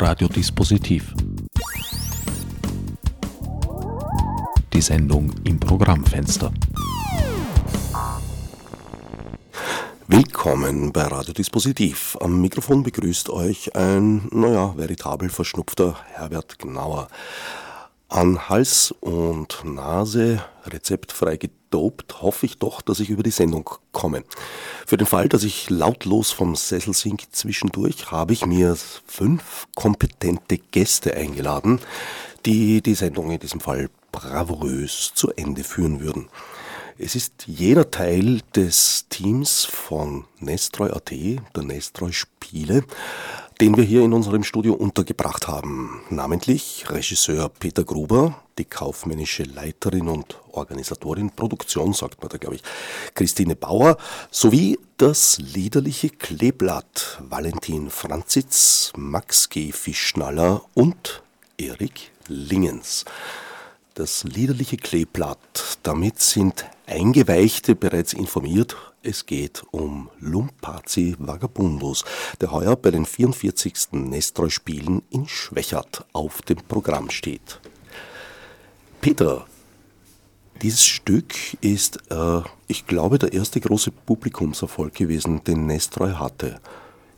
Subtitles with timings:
[0.00, 1.12] Radiodispositiv.
[4.72, 6.50] Die Sendung im Programmfenster.
[10.08, 12.16] Willkommen bei Radiodispositiv.
[12.18, 17.08] Am Mikrofon begrüßt euch ein, naja, veritabel verschnupfter Herbert Gnauer.
[18.10, 24.24] An Hals und Nase rezeptfrei gedopt hoffe ich doch, dass ich über die Sendung komme.
[24.84, 28.76] Für den Fall, dass ich lautlos vom Sessel sink zwischendurch, habe ich mir
[29.06, 31.78] fünf kompetente Gäste eingeladen,
[32.46, 36.28] die die Sendung in diesem Fall bravourös zu Ende führen würden.
[36.98, 42.82] Es ist jeder Teil des Teams von Nestroy.at, der Nestroy Spiele,
[43.60, 46.00] den wir hier in unserem Studio untergebracht haben.
[46.08, 52.62] Namentlich Regisseur Peter Gruber, die kaufmännische Leiterin und Organisatorin Produktion, sagt man da, glaube ich,
[53.14, 53.98] Christine Bauer,
[54.30, 59.72] sowie das liederliche Kleeblatt Valentin Franzitz, Max G.
[59.72, 61.22] Fischnaller und
[61.58, 63.04] Erik Lingens.
[63.92, 72.04] Das liederliche Kleeblatt, damit sind Eingeweichte bereits informiert es geht um Lumpazi Vagabundus,
[72.40, 73.92] der heuer bei den 44.
[73.92, 77.60] Nestroy-Spielen in Schwächert auf dem Programm steht.
[79.00, 79.46] Peter,
[80.60, 86.60] dieses Stück ist, äh, ich glaube, der erste große Publikumserfolg gewesen, den Nestroy hatte.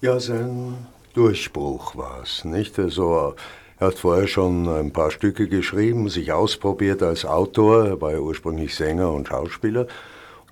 [0.01, 2.79] Ja, sein Durchbruch war es, nicht?
[2.79, 3.35] Also,
[3.79, 8.21] er hat vorher schon ein paar Stücke geschrieben, sich ausprobiert als Autor, er war ja
[8.21, 9.89] ursprünglich Sänger und Schauspieler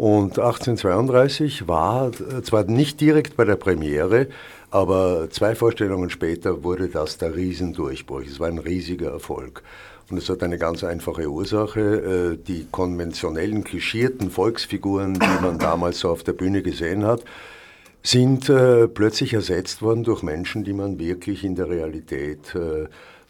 [0.01, 4.29] und 1832 war äh, zwar nicht direkt bei der Premiere,
[4.71, 8.23] aber zwei Vorstellungen später wurde das der Riesendurchbruch.
[8.23, 9.63] Es war ein riesiger Erfolg.
[10.09, 11.81] Und es hat eine ganz einfache Ursache.
[11.81, 17.23] Äh, die konventionellen, klischierten Volksfiguren, die man damals so auf der Bühne gesehen hat,
[18.03, 22.55] sind äh, plötzlich ersetzt worden durch Menschen, die man wirklich in der Realität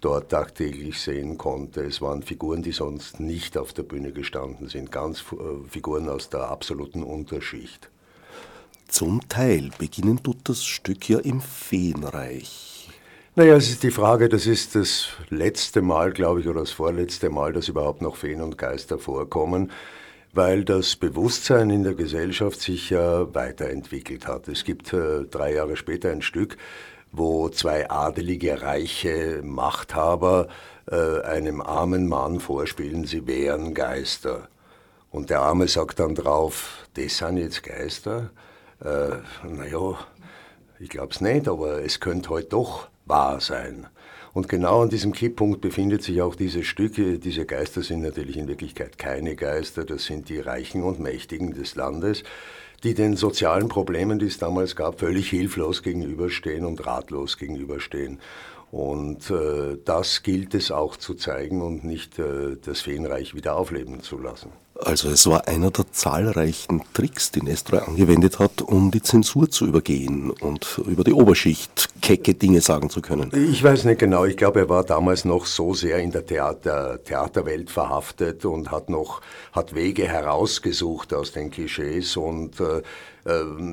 [0.00, 1.82] dort tagtäglich sehen konnte.
[1.82, 6.30] Es waren Figuren, die sonst nicht auf der Bühne gestanden sind, ganz äh, Figuren aus
[6.30, 7.90] der absoluten Unterschicht.
[8.88, 12.88] Zum Teil beginnen tut das Stück ja im Feenreich.
[13.36, 17.30] Naja, es ist die Frage, das ist das letzte Mal, glaube ich, oder das vorletzte
[17.30, 19.70] Mal, dass überhaupt noch Feen und Geister vorkommen,
[20.32, 24.48] weil das Bewusstsein in der Gesellschaft sich ja weiterentwickelt hat.
[24.48, 26.56] Es gibt äh, drei Jahre später ein Stück,
[27.12, 30.48] wo zwei adelige, reiche Machthaber
[30.90, 34.48] äh, einem armen Mann vorspielen, sie wären Geister.
[35.10, 38.30] Und der Arme sagt dann drauf, das sind jetzt Geister?
[38.82, 39.16] Äh,
[39.46, 39.98] naja,
[40.78, 43.86] ich glaube es nicht, aber es könnte heute halt doch wahr sein.
[44.32, 46.94] Und genau an diesem Kipppunkt befindet sich auch dieses Stück.
[46.94, 51.74] Diese Geister sind natürlich in Wirklichkeit keine Geister, das sind die Reichen und Mächtigen des
[51.74, 52.22] Landes,
[52.82, 58.20] die den sozialen Problemen, die es damals gab, völlig hilflos gegenüberstehen und ratlos gegenüberstehen.
[58.70, 64.00] Und äh, das gilt es auch zu zeigen und nicht äh, das Feenreich wieder aufleben
[64.00, 64.52] zu lassen.
[64.84, 69.66] Also es war einer der zahlreichen Tricks, die Nestroy angewendet hat, um die Zensur zu
[69.66, 73.30] übergehen und über die Oberschicht kecke Dinge sagen zu können.
[73.34, 74.24] Ich weiß nicht genau.
[74.24, 78.88] Ich glaube, er war damals noch so sehr in der Theater, Theaterwelt verhaftet und hat
[78.88, 79.20] noch
[79.52, 82.82] hat Wege herausgesucht aus den Klischees und äh,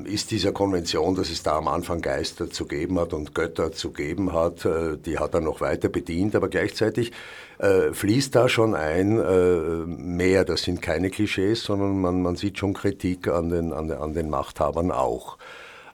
[0.04, 3.92] ist dieser Konvention, dass es da am Anfang Geister zu geben hat und Götter zu
[3.92, 7.12] geben hat, äh, die hat er noch weiter bedient, aber gleichzeitig
[7.58, 10.44] äh, fließt da schon ein äh, mehr.
[10.44, 14.28] Das sind keine Klischees, sondern man, man sieht schon Kritik an den, an, an den
[14.28, 15.38] Machthabern auch.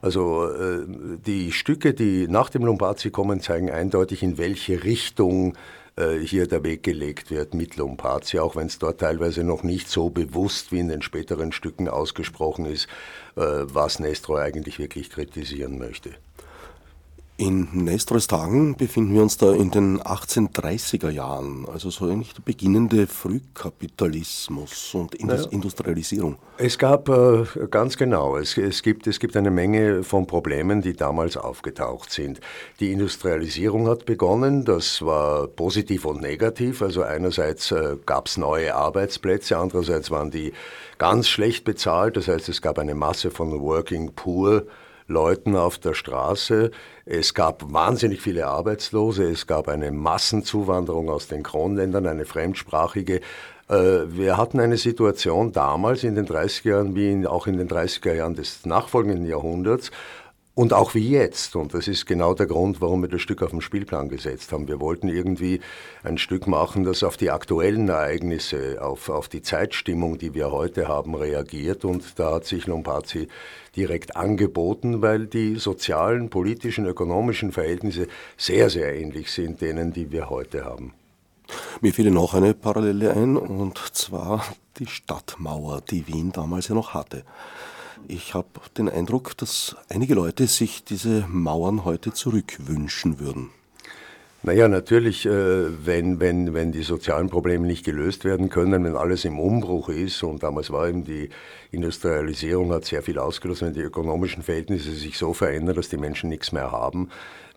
[0.03, 0.47] Also
[0.87, 6.65] die Stücke, die nach dem Lombardi kommen, zeigen eindeutig, in welche Richtung äh, hier der
[6.65, 10.81] Weg gelegt wird mit Lombardi, auch wenn es dort teilweise noch nicht so bewusst wie
[10.81, 12.89] in den späteren Stücken ausgesprochen ist,
[13.37, 16.11] äh, was Nestroy eigentlich wirklich kritisieren möchte.
[17.37, 22.43] In Nestres Tagen befinden wir uns da in den 1830er Jahren, also so eigentlich der
[22.43, 25.51] beginnende Frühkapitalismus und Indus naja.
[25.51, 26.37] Industrialisierung.
[26.59, 30.93] Es gab äh, ganz genau, es, es, gibt, es gibt eine Menge von Problemen, die
[30.93, 32.39] damals aufgetaucht sind.
[32.79, 36.83] Die Industrialisierung hat begonnen, das war positiv und negativ.
[36.83, 40.53] Also einerseits äh, gab es neue Arbeitsplätze, andererseits waren die
[40.99, 42.17] ganz schlecht bezahlt.
[42.17, 44.63] Das heißt, es gab eine Masse von Working Poor
[45.07, 46.71] Leuten auf der Straße.
[47.05, 49.25] Es gab wahnsinnig viele Arbeitslose.
[49.25, 53.21] Es gab eine Massenzuwanderung aus den Kronländern, eine fremdsprachige.
[53.69, 58.15] Äh, wir hatten eine Situation damals in den 30er Jahren, wie auch in den 30er
[58.15, 59.91] Jahren des nachfolgenden Jahrhunderts,
[60.57, 61.57] Und auch wie jetzt.
[61.57, 64.69] Und das ist genau der Grund, warum wir das Stück auf den Spielplan gesetzt haben.
[64.69, 65.61] Wir wollten irgendwie
[66.05, 70.87] ein Stück machen, das auf die aktuellen Ereignisse, auf, auf die Zeitstimmung, die wir heute
[70.87, 71.85] haben, reagiert.
[71.85, 73.27] Und da hat sich Lompazi
[73.75, 78.07] direkt angeboten, weil die sozialen, politischen, ökonomischen Verhältnisse
[78.37, 80.95] sehr, sehr ähnlich sind denen, die wir heute haben.
[81.81, 84.45] Mir fiel noch eine Parallele ein, und zwar
[84.79, 87.25] die Stadtmauer, die Wien damals ja noch hatte.
[88.07, 93.51] Ich habe den Eindruck, dass einige Leute sich diese Mauern heute zurückwünschen würden.
[94.43, 99.25] Naja, natürlich, äh, wenn, wenn, wenn die sozialen Probleme nicht gelöst werden können, wenn alles
[99.25, 101.31] im Umbruch ist, und damals war eben die
[101.71, 106.29] Industrialisierung hat sehr viel ausgelöst, wenn die ökonomischen Verhältnisse sich so verändern, dass die Menschen
[106.29, 107.09] nichts mehr haben,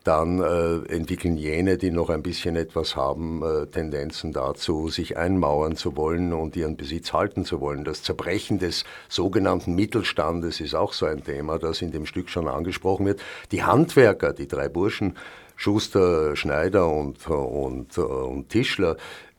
[0.07, 5.75] dann äh, entwickeln jene, die noch ein bisschen etwas haben, äh, Tendenzen dazu, sich einmauern
[5.75, 7.83] zu wollen und ihren Besitz halten zu wollen.
[7.83, 12.47] Das Zerbrechen des sogenannten Mittelstandes ist auch so ein Thema, das in dem Stück schon
[12.47, 13.21] angesprochen wird.
[13.51, 15.15] Die Handwerker, die drei Burschen,
[15.57, 18.95] Schuster, Schneider und, und, und Tischler,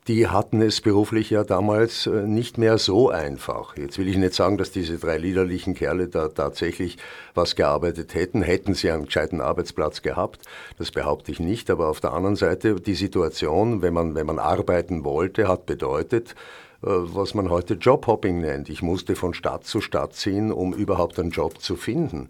[0.09, 3.77] die hatten es beruflich ja damals äh, nicht mehr so einfach.
[3.77, 6.97] Jetzt will ich nicht sagen, dass diese drei liederlichen Kerle da tatsächlich
[7.35, 8.41] was gearbeitet hätten.
[8.41, 10.41] Hätten sie einen gescheiten Arbeitsplatz gehabt,
[10.79, 11.69] das behaupte ich nicht.
[11.69, 16.31] Aber auf der anderen Seite, die Situation, wenn man, wenn man arbeiten wollte, hat bedeutet,
[16.81, 18.69] äh, was man heute Jobhopping nennt.
[18.69, 22.29] Ich musste von Stadt zu Stadt ziehen, um überhaupt einen Job zu finden.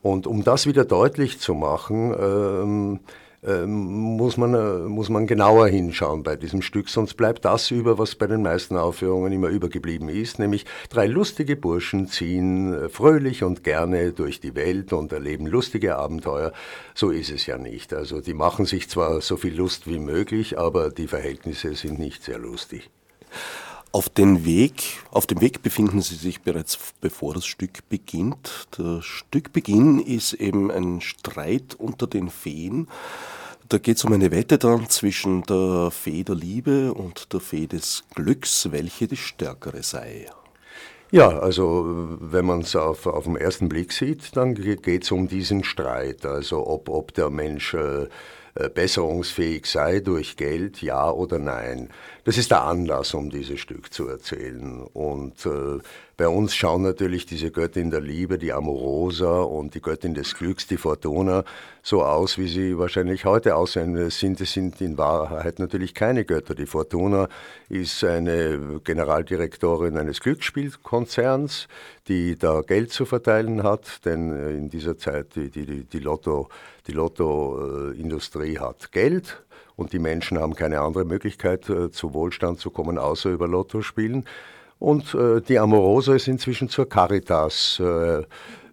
[0.00, 3.00] Und um das wieder deutlich zu machen, ähm,
[3.46, 8.16] muss man, äh, muss man genauer hinschauen bei diesem Stück, sonst bleibt das über, was
[8.16, 13.62] bei den meisten Aufführungen immer übergeblieben ist, nämlich drei lustige Burschen ziehen äh, fröhlich und
[13.62, 16.52] gerne durch die Welt und erleben lustige Abenteuer.
[16.94, 17.94] So ist es ja nicht.
[17.94, 22.24] Also die machen sich zwar so viel Lust wie möglich, aber die Verhältnisse sind nicht
[22.24, 22.90] sehr lustig.
[23.90, 28.68] Auf, den Weg, auf dem Weg befinden Sie sich bereits bevor das Stück beginnt.
[28.78, 32.88] Der Stückbeginn ist eben ein Streit unter den Feen.
[33.68, 37.66] Da geht es um eine Wette dann zwischen der Fee der Liebe und der Fee
[37.66, 40.26] des Glücks, welche die stärkere sei.
[41.10, 45.28] Ja, also wenn man es auf, auf den ersten Blick sieht, dann geht es um
[45.28, 46.26] diesen Streit.
[46.26, 48.08] Also ob, ob der Mensch äh,
[48.58, 51.90] äh, besserungsfähig sei durch Geld, ja oder nein.
[52.28, 54.82] Das ist der Anlass, um dieses Stück zu erzählen.
[54.92, 55.78] Und äh,
[56.18, 60.66] bei uns schauen natürlich diese Göttin der Liebe, die Amorosa und die Göttin des Glücks,
[60.66, 61.42] die Fortuna,
[61.82, 64.10] so aus, wie sie wahrscheinlich heute aussehen.
[64.10, 66.54] Sind, es sind in Wahrheit natürlich keine Götter.
[66.54, 67.30] Die Fortuna
[67.70, 71.66] ist eine Generaldirektorin eines Glücksspielkonzerns,
[72.08, 76.50] die da Geld zu verteilen hat, denn äh, in dieser Zeit die, die, die Lotto,
[76.88, 79.42] die Lottoindustrie hat Geld
[79.78, 83.80] und die Menschen haben keine andere Möglichkeit, äh, zu Wohlstand zu kommen, außer über Lotto
[83.80, 84.24] spielen.
[84.80, 88.24] Und äh, die Amorosa ist inzwischen zur Caritas äh, äh,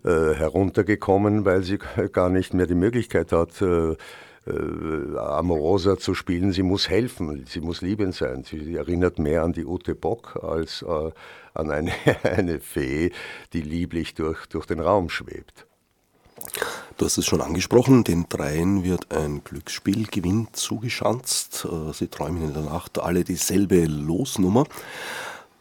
[0.03, 1.77] heruntergekommen, weil sie
[2.11, 6.51] gar nicht mehr die Möglichkeit hat, äh, äh, Amorosa zu spielen.
[6.51, 8.43] Sie muss helfen, sie muss liebend sein.
[8.43, 11.91] Sie erinnert mehr an die Ute Bock als an eine,
[12.23, 13.11] eine Fee,
[13.53, 15.67] die lieblich durch, durch den Raum schwebt.
[16.97, 21.67] Du hast es schon angesprochen, den Dreien wird ein Glücksspielgewinn zugeschanzt.
[21.93, 24.65] Sie träumen in der Nacht alle dieselbe Losnummer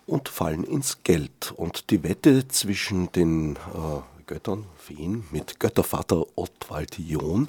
[0.07, 1.53] und fallen ins Geld.
[1.57, 7.49] Und die Wette zwischen den äh, Göttern, Feen, mit Göttervater Ottwald John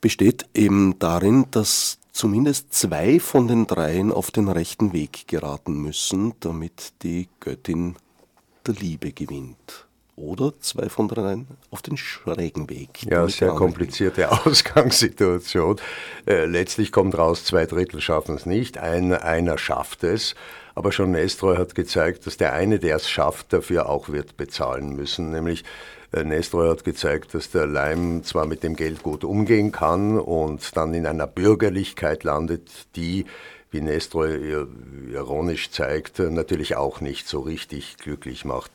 [0.00, 6.34] besteht eben darin, dass zumindest zwei von den dreien auf den rechten Weg geraten müssen,
[6.40, 7.96] damit die Göttin
[8.66, 9.89] der Liebe gewinnt
[10.20, 13.04] oder zwei von dreien auf den schrägen Weg.
[13.04, 15.76] Ja, sehr komplizierte Ausgangssituation.
[16.26, 20.34] Äh, letztlich kommt raus, zwei Drittel schaffen es nicht, ein, einer schafft es.
[20.74, 24.94] Aber schon Nestroy hat gezeigt, dass der eine, der es schafft, dafür auch wird bezahlen
[24.94, 25.30] müssen.
[25.30, 25.64] Nämlich
[26.12, 30.76] äh, Nestroy hat gezeigt, dass der Leim zwar mit dem Geld gut umgehen kann und
[30.76, 33.26] dann in einer Bürgerlichkeit landet, die
[33.72, 34.66] wie Nestroy
[35.12, 38.72] ironisch zeigt, natürlich auch nicht so richtig glücklich macht.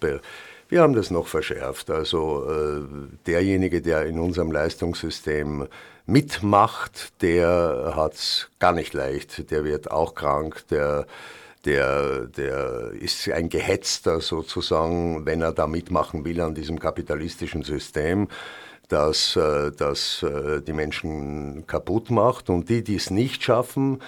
[0.76, 1.90] Wir haben das noch verschärft.
[1.90, 2.82] Also äh,
[3.26, 5.70] derjenige, der in unserem Leistungssystem
[6.06, 9.50] mitmacht, der hat es gar nicht leicht.
[9.52, 11.06] Der wird auch krank, der,
[11.64, 18.28] der, der ist ein Gehetzter sozusagen, wenn er da mitmachen will an diesem kapitalistischen System
[18.90, 22.50] das, äh, das äh, die Menschen kaputt macht.
[22.50, 24.02] Und die, die es nicht schaffen,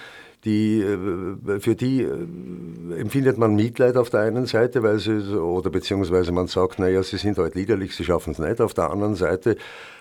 [0.44, 5.70] die, äh, für die äh, empfindet man Mitleid auf der einen Seite, weil sie, oder
[5.70, 8.60] beziehungsweise man sagt, naja, sie sind halt liederlich, sie schaffen es nicht.
[8.60, 9.56] Auf der anderen Seite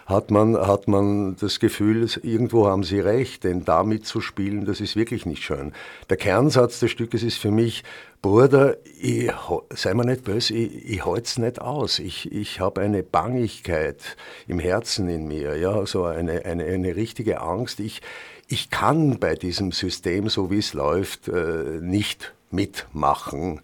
[0.06, 4.80] hat man, hat man das Gefühl, irgendwo haben sie recht, denn damit zu spielen, das
[4.80, 5.74] ist wirklich nicht schön.
[6.10, 7.84] Der Kernsatz des Stückes ist für mich,
[8.22, 9.30] Bruder, ich,
[9.70, 12.00] sei mir nicht böse, ich, ich es nicht aus.
[12.00, 14.18] Ich, ich habe eine Bangigkeit
[14.48, 17.80] im Herzen in mir, ja, so eine, eine, eine richtige Angst.
[17.80, 18.02] Ich,
[18.48, 23.62] ich kann bei diesem System, so wie es läuft, äh, nicht mitmachen.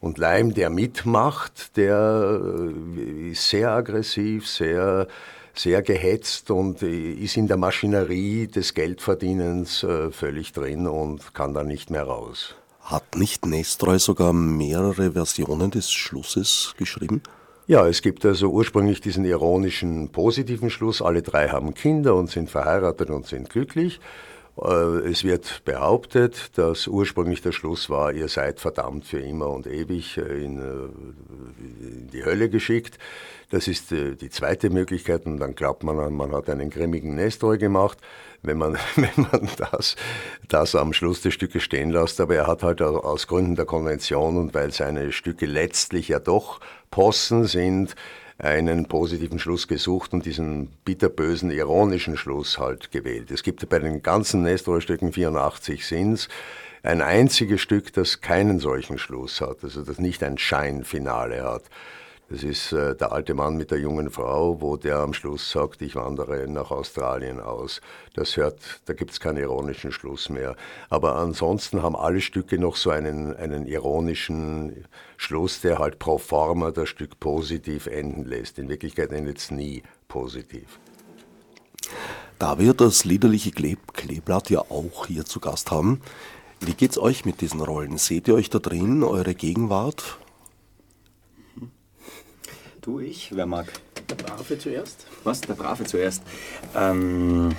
[0.00, 5.08] Und Leim, der mitmacht, der äh, ist sehr aggressiv, sehr,
[5.54, 11.64] sehr gehetzt und ist in der Maschinerie des Geldverdienens äh, völlig drin und kann da
[11.64, 12.54] nicht mehr raus.
[12.82, 17.22] Hat nicht Nestroy sogar mehrere Versionen des Schlusses geschrieben?
[17.68, 22.48] Ja, es gibt also ursprünglich diesen ironischen positiven Schluss, alle drei haben Kinder und sind
[22.48, 24.00] verheiratet und sind glücklich.
[24.58, 29.66] Äh, es wird behauptet, dass ursprünglich der Schluss war, ihr seid verdammt für immer und
[29.66, 32.98] ewig äh, in, in die Hölle geschickt.
[33.50, 37.58] Das ist äh, die zweite Möglichkeit und dann glaubt man, man hat einen grimmigen Nestor
[37.58, 37.98] gemacht,
[38.42, 39.96] wenn man, wenn man das,
[40.48, 42.20] das am Schluss des Stückes stehen lässt.
[42.20, 46.60] Aber er hat halt aus Gründen der Konvention und weil seine Stücke letztlich ja doch
[46.90, 47.94] Possen sind,
[48.38, 53.32] einen positiven Schluss gesucht und diesen bitterbösen, ironischen Schluss halt gewählt.
[53.32, 56.28] Es gibt bei den ganzen Nestor-Stücken 84 Sins
[56.84, 61.64] ein einziges Stück, das keinen solchen Schluss hat, also das nicht ein Scheinfinale hat.
[62.30, 65.80] Das ist äh, der alte Mann mit der jungen Frau, wo der am Schluss sagt,
[65.80, 67.80] ich wandere nach Australien aus.
[68.12, 70.54] Das hört, da gibt es keinen ironischen Schluss mehr.
[70.90, 74.84] Aber ansonsten haben alle Stücke noch so einen, einen ironischen
[75.16, 78.58] Schluss, der halt pro forma das Stück positiv enden lässt.
[78.58, 80.78] In Wirklichkeit endet es nie positiv.
[82.38, 86.02] Da wir das liederliche Kleb Kleeblatt ja auch hier zu Gast haben,
[86.60, 87.96] wie geht's euch mit diesen Rollen?
[87.96, 90.18] Seht ihr euch da drin, eure Gegenwart?
[92.88, 93.36] Du, ich?
[93.36, 93.66] Wer mag?
[94.08, 95.04] Der Brave zuerst.
[95.22, 95.42] Was?
[95.42, 96.22] Der Brave zuerst?
[96.74, 97.50] Ähm,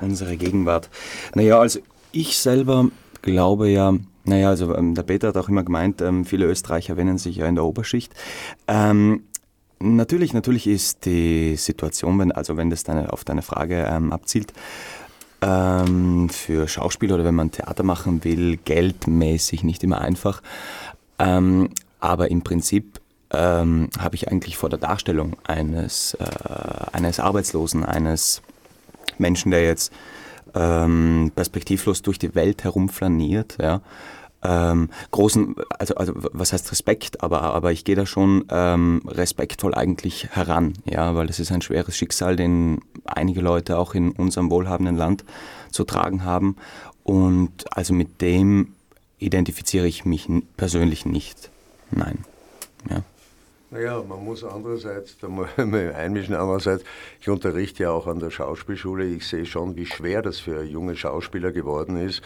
[0.00, 0.88] unsere Gegenwart.
[1.34, 1.80] Naja, also
[2.12, 2.86] ich selber
[3.22, 3.92] glaube ja,
[4.22, 7.46] naja, also ähm, der Peter hat auch immer gemeint, ähm, viele Österreicher wenden sich ja
[7.48, 8.14] in der Oberschicht.
[8.68, 9.24] Ähm,
[9.80, 14.52] natürlich, natürlich ist die Situation, wenn, also wenn das deine, auf deine Frage ähm, abzielt,
[15.40, 20.40] ähm, für Schauspieler oder wenn man Theater machen will, geldmäßig nicht immer einfach.
[21.18, 23.01] Aber im Prinzip
[23.32, 26.24] ähm, habe ich eigentlich vor der Darstellung eines, äh,
[26.92, 28.42] eines Arbeitslosen, eines
[29.18, 29.92] Menschen, der jetzt
[30.54, 33.80] ähm, perspektivlos durch die Welt herumflaniert, ja,
[34.44, 39.74] ähm, großen, also, also was heißt Respekt, aber, aber ich gehe da schon ähm, respektvoll
[39.74, 44.50] eigentlich heran, ja, weil es ist ein schweres Schicksal, den einige Leute auch in unserem
[44.50, 45.24] wohlhabenden Land
[45.70, 46.56] zu tragen haben.
[47.04, 48.74] Und also mit dem
[49.18, 51.50] identifiziere ich mich persönlich nicht.
[51.92, 52.24] Nein.
[52.90, 53.02] Ja.
[53.72, 55.48] Naja, man muss andererseits da mal
[55.96, 56.34] einmischen.
[56.34, 56.84] Andererseits,
[57.18, 59.06] ich unterrichte ja auch an der Schauspielschule.
[59.06, 62.22] Ich sehe schon, wie schwer das für junge Schauspieler geworden ist,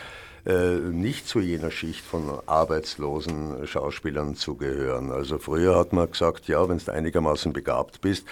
[0.46, 5.10] nicht zu jener Schicht von arbeitslosen Schauspielern zu gehören.
[5.10, 8.24] Also früher hat man gesagt, ja, wenn du einigermaßen begabt bist,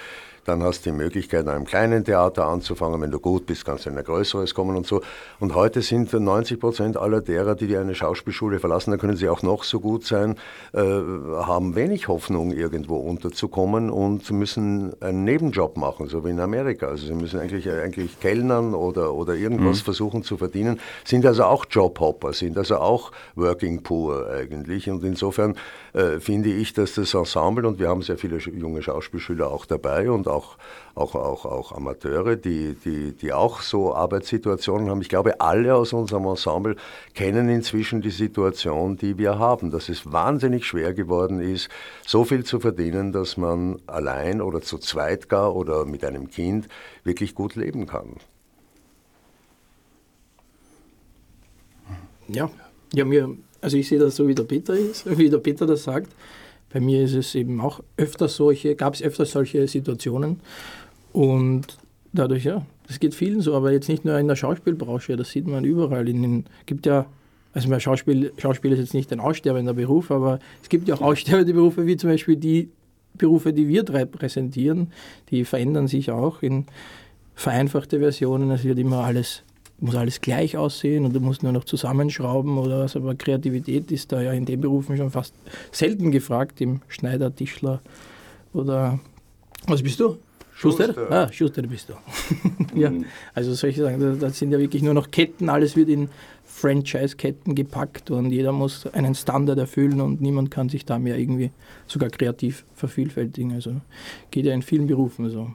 [0.44, 3.00] dann hast du die Möglichkeit, in einem kleinen Theater anzufangen.
[3.00, 5.00] Wenn du gut bist, kannst du in ein größeres kommen und so.
[5.40, 9.42] Und heute sind 90 Prozent aller derer, die eine Schauspielschule verlassen, da können sie auch
[9.42, 10.36] noch so gut sein,
[10.72, 16.88] äh, haben wenig Hoffnung, irgendwo unterzukommen und müssen einen Nebenjob machen, so wie in Amerika.
[16.88, 19.84] Also sie müssen eigentlich, eigentlich Kellnern oder, oder irgendwas mhm.
[19.84, 21.64] versuchen zu verdienen, sind also auch
[22.04, 24.90] Jobhopper, sind also auch Working Poor eigentlich.
[24.90, 25.56] Und insofern
[25.92, 30.10] äh, finde ich, dass das Ensemble, und wir haben sehr viele junge Schauspielschüler auch dabei
[30.10, 30.56] und auch,
[30.94, 35.00] auch, auch, auch Amateure, die, die, die auch so Arbeitssituationen haben.
[35.00, 36.76] Ich glaube, alle aus unserem Ensemble
[37.14, 41.68] kennen inzwischen die Situation, die wir haben, dass es wahnsinnig schwer geworden ist,
[42.06, 46.68] so viel zu verdienen, dass man allein oder zu zweit gar oder mit einem Kind
[47.02, 48.16] wirklich gut leben kann.
[52.28, 52.50] Ja,
[52.92, 55.84] ja mir, also ich sehe das so, wie der Peter ist, wie der Peter das
[55.84, 56.12] sagt.
[56.72, 60.40] Bei mir ist es eben auch öfters solche, gab es öfters solche Situationen.
[61.12, 61.78] Und
[62.12, 65.46] dadurch, ja, das geht vielen so, aber jetzt nicht nur in der Schauspielbranche, das sieht
[65.46, 66.04] man überall.
[66.04, 67.06] Den, gibt ja,
[67.52, 71.00] also mein Schauspiel, Schauspiel ist jetzt nicht ein aussterbender Beruf, aber es gibt ja auch
[71.00, 72.70] aussterbende Berufe, wie zum Beispiel die
[73.16, 74.92] Berufe, die wir drei präsentieren,
[75.30, 76.66] die verändern sich auch in
[77.34, 78.50] vereinfachte Versionen.
[78.50, 79.44] Es wird immer alles
[79.80, 82.96] muss alles gleich aussehen und du musst nur noch zusammenschrauben oder was.
[82.96, 85.34] Aber Kreativität ist da ja in den Berufen schon fast
[85.72, 87.80] selten gefragt, im Schneider, Tischler
[88.52, 88.98] oder
[89.66, 90.18] was bist du?
[90.54, 90.86] Schuster?
[90.86, 91.10] Schuster.
[91.10, 91.94] Ah, Schuster bist du.
[92.78, 93.06] ja, mhm.
[93.34, 96.08] also solche Sachen, das sind ja wirklich nur noch Ketten, alles wird in
[96.44, 101.50] Franchise-Ketten gepackt und jeder muss einen Standard erfüllen und niemand kann sich da mehr irgendwie
[101.88, 103.52] sogar kreativ vervielfältigen.
[103.52, 103.80] Also
[104.30, 105.50] geht ja in vielen Berufen so.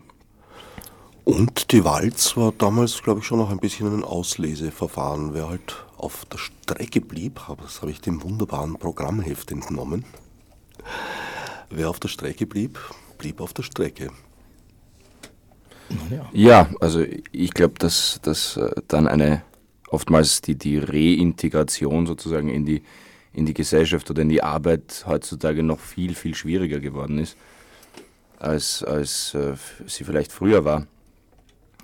[1.30, 5.36] Und die Walz war damals, glaube ich, schon noch ein bisschen ein Ausleseverfahren.
[5.36, 10.06] Wer halt auf der Strecke blieb, das habe ich dem wunderbaren Programmheft entnommen.
[11.70, 12.80] Wer auf der Strecke blieb,
[13.20, 14.10] blieb auf der Strecke.
[16.10, 19.44] Ja, ja also ich glaube, dass, dass äh, dann eine
[19.90, 22.82] oftmals die, die Reintegration sozusagen in die,
[23.34, 27.38] in die Gesellschaft oder in die Arbeit heutzutage noch viel, viel schwieriger geworden ist,
[28.40, 29.54] als, als äh,
[29.86, 30.88] sie vielleicht früher war.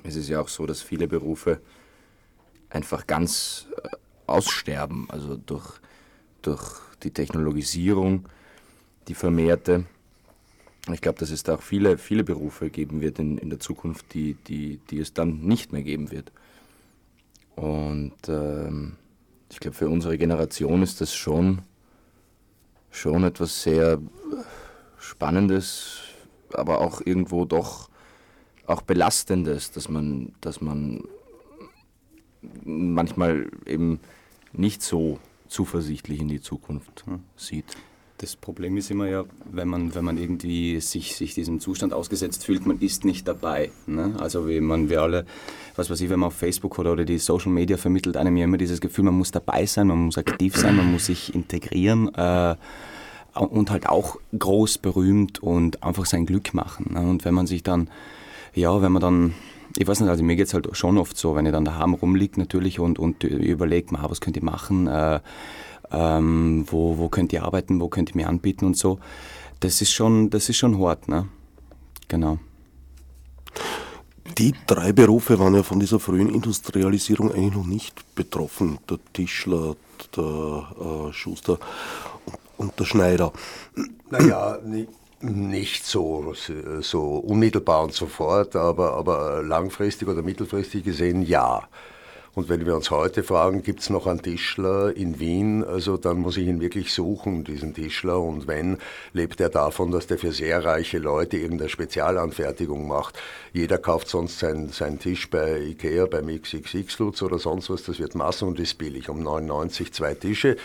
[0.07, 1.59] Es ist ja auch so, dass viele Berufe
[2.69, 3.89] einfach ganz äh,
[4.27, 5.79] aussterben, also durch,
[6.41, 8.27] durch die Technologisierung,
[9.07, 9.85] die vermehrte.
[10.91, 14.13] Ich glaube, dass es da auch viele, viele Berufe geben wird in, in der Zukunft,
[14.13, 16.31] die, die, die es dann nicht mehr geben wird.
[17.55, 18.97] Und ähm,
[19.51, 21.61] ich glaube, für unsere Generation ist das schon,
[22.91, 23.99] schon etwas sehr
[24.99, 26.01] Spannendes,
[26.53, 27.89] aber auch irgendwo doch
[28.67, 31.03] auch Belastendes, dass man, dass man
[32.63, 33.99] manchmal eben
[34.53, 37.65] nicht so zuversichtlich in die Zukunft hm, sieht.
[38.19, 42.45] Das Problem ist immer ja, wenn man, wenn man irgendwie sich, sich diesem Zustand ausgesetzt
[42.45, 43.71] fühlt, man ist nicht dabei.
[43.87, 44.15] Ne?
[44.17, 45.25] Also wie man, wir alle,
[45.75, 48.45] was weiß ich, wenn man auf Facebook oder, oder die Social Media vermittelt einem ja
[48.45, 52.09] immer dieses Gefühl, man muss dabei sein, man muss aktiv sein, man muss sich integrieren
[52.15, 52.55] äh,
[53.33, 56.93] und halt auch groß, berühmt und einfach sein Glück machen.
[56.93, 57.01] Ne?
[57.01, 57.89] Und wenn man sich dann,
[58.55, 59.35] ja, wenn man dann
[59.77, 61.93] ich weiß nicht, also mir geht es halt schon oft so, wenn ich dann daheim
[61.93, 65.19] rumliege natürlich und, und überlege, was könnt ihr machen, äh,
[65.91, 68.99] ähm, wo, wo könnt ihr arbeiten, wo könnt ihr mir anbieten und so.
[69.59, 71.27] Das ist schon, das ist schon hart, ne?
[72.07, 72.39] Genau.
[74.37, 78.79] Die drei Berufe waren ja von dieser frühen Industrialisierung eigentlich noch nicht betroffen.
[78.89, 79.75] Der Tischler,
[80.15, 80.67] der
[81.09, 81.59] äh, Schuster
[82.25, 83.31] und, und, der Schneider.
[84.09, 84.57] Naja,
[85.21, 86.33] nicht, so,
[86.81, 91.67] so unmittelbar und sofort, aber, aber langfristig oder mittelfristig gesehen ja.
[92.35, 96.17] Und wenn wir uns heute fragen, gibt es noch einen Tischler in Wien, also dann
[96.17, 98.19] muss ich ihn wirklich suchen, diesen Tischler.
[98.19, 98.77] Und wenn,
[99.13, 103.17] lebt er davon, dass der für sehr reiche Leute irgendeine Spezialanfertigung macht.
[103.53, 107.99] Jeder kauft sonst seinen sein Tisch bei Ikea, beim XXX Lutz oder sonst was, das
[107.99, 109.07] wird Massen und ist billig.
[109.07, 110.57] Um 99 zwei Tische.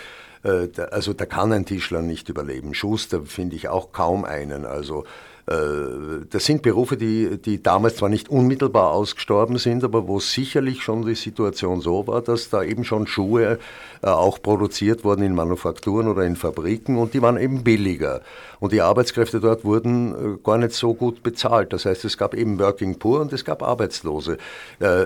[0.42, 2.74] Äh, also da kann ein Tischler nicht überleben.
[2.74, 4.64] Schuster finde ich auch kaum einen.
[4.64, 5.04] Also
[5.50, 11.04] das sind Berufe, die, die damals zwar nicht unmittelbar ausgestorben sind, aber wo sicherlich schon
[11.04, 13.58] die Situation so war, dass da eben schon Schuhe
[14.02, 18.22] äh, auch produziert wurden in Manufakturen oder in Fabriken und die waren eben billiger.
[18.60, 21.72] Und die Arbeitskräfte dort wurden äh, gar nicht so gut bezahlt.
[21.72, 24.38] Das heißt, es gab eben Working Poor und es gab Arbeitslose.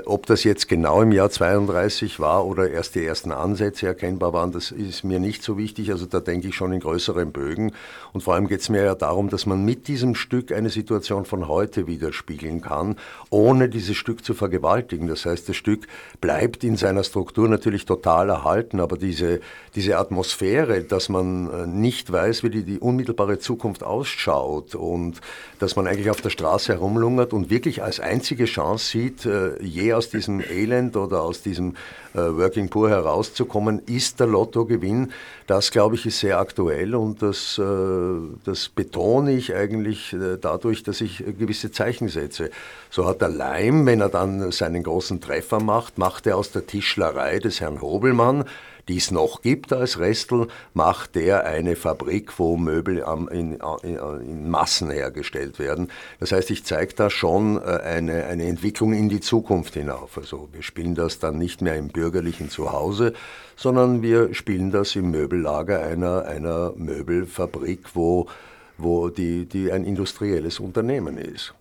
[0.06, 4.52] Ob das jetzt genau im Jahr 32 war oder erst die ersten Ansätze erkennbar waren,
[4.52, 5.90] das ist mir nicht so wichtig.
[5.90, 7.72] Also da denke ich schon in größeren Bögen.
[8.12, 11.24] Und vor allem geht es mir ja darum, dass man mit diesem Stück eine Situation
[11.24, 12.96] von heute widerspiegeln kann,
[13.30, 15.06] ohne dieses Stück zu vergewaltigen.
[15.06, 15.86] Das heißt, das Stück
[16.20, 19.40] bleibt in seiner Struktur natürlich total erhalten, aber diese,
[19.74, 25.20] diese Atmosphäre, dass man äh, nicht weiß, wie die, die unmittelbare Zukunft ausschaut und
[25.58, 29.92] dass man eigentlich auf der Straße herumlungert und wirklich als einzige Chance sieht, äh, je
[29.92, 31.74] aus diesem Elend oder aus diesem
[32.14, 35.12] Working Poor herauszukommen, ist der Lottogewinn.
[35.46, 37.60] Das, glaube ich, ist sehr aktuell und das,
[38.44, 42.50] das betone ich eigentlich äh, dadurch, dass ich gewisse Zeichen setze.
[42.90, 46.66] So hat der Leim, wenn er dann seinen großen Treffer macht, macht er aus der
[46.66, 48.44] Tischlerei des Herrn Hobelmann,
[48.88, 54.50] die es noch gibt als Restel, macht er eine Fabrik, wo Möbel in, in, in
[54.50, 55.90] Massen hergestellt werden.
[56.20, 60.18] Das heißt, ich zeige da schon äh, eine, eine Entwicklung in die Zukunft hinauf.
[60.18, 63.12] Also wir spielen das dann nicht mehr im bürgerlichen Zuhause,
[63.56, 68.28] sondern wir spielen das im Möbellager einer, einer Möbelfabrik, wo
[68.76, 71.54] wo die, die ein industrielles Unternehmen ist.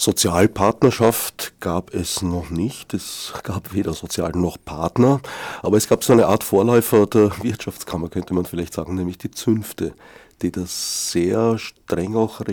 [0.00, 2.94] Sozialpartnerschaft gab es noch nicht.
[2.94, 5.20] Es gab weder Sozial noch Partner.
[5.60, 9.32] Aber es gab so eine Art Vorläufer der Wirtschaftskammer, könnte man vielleicht sagen, nämlich die
[9.32, 9.94] Zünfte
[10.42, 12.44] die das sehr streng auch äh,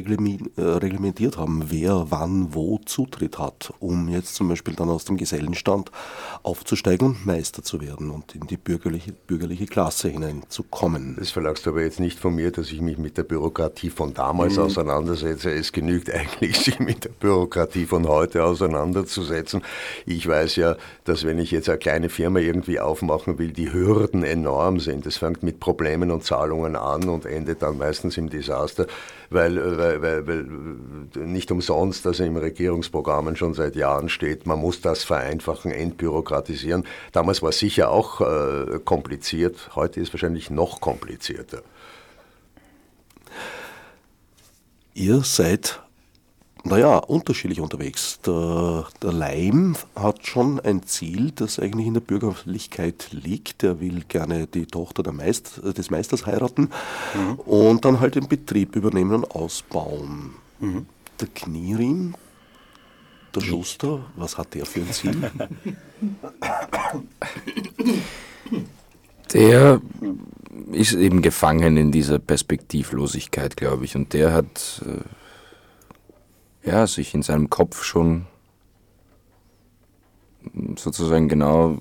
[0.62, 5.92] reglementiert haben, wer wann wo Zutritt hat, um jetzt zum Beispiel dann aus dem Gesellenstand
[6.44, 11.16] aufzusteigen und Meister zu werden und in die bürgerliche, bürgerliche Klasse hineinzukommen.
[11.20, 14.14] Das verlangst du aber jetzt nicht von mir, dass ich mich mit der Bürokratie von
[14.14, 14.64] damals mhm.
[14.64, 15.52] auseinandersetze.
[15.52, 19.62] Es genügt eigentlich, sich mit der Bürokratie von heute auseinanderzusetzen.
[20.06, 24.24] Ich weiß ja, dass wenn ich jetzt eine kleine Firma irgendwie aufmachen will, die Hürden
[24.24, 25.06] enorm sind.
[25.06, 28.88] Es fängt mit Problemen und Zahlungen an und endet dann meistens im Desaster,
[29.30, 34.82] weil, weil, weil, weil nicht umsonst, also im Regierungsprogrammen schon seit Jahren steht, man muss
[34.82, 36.86] das vereinfachen, entbürokratisieren.
[37.12, 41.62] Damals war es sicher auch äh, kompliziert, heute ist es wahrscheinlich noch komplizierter.
[44.94, 45.82] Ihr seid
[46.66, 48.20] naja, unterschiedlich unterwegs.
[48.26, 53.64] Der, der Leim hat schon ein Ziel, das eigentlich in der Bürgerlichkeit liegt.
[53.64, 56.70] Er will gerne die Tochter Meist, des Meisters heiraten
[57.14, 57.36] mhm.
[57.46, 60.34] und dann halt den Betrieb übernehmen und ausbauen.
[60.60, 60.88] Mhm.
[61.20, 62.16] Der Knierim,
[63.36, 65.32] der Schuster, was hat der für ein Ziel?
[69.34, 69.82] Der
[70.72, 73.96] ist eben gefangen in dieser Perspektivlosigkeit, glaube ich.
[73.96, 75.02] Und der hat äh,
[76.66, 78.26] ja, sich in seinem Kopf schon
[80.76, 81.80] sozusagen genau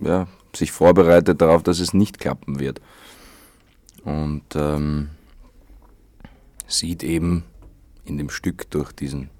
[0.00, 2.80] ja, sich vorbereitet darauf, dass es nicht klappen wird.
[4.04, 5.10] Und ähm,
[6.66, 7.44] sieht eben
[8.04, 9.30] in dem Stück durch diesen,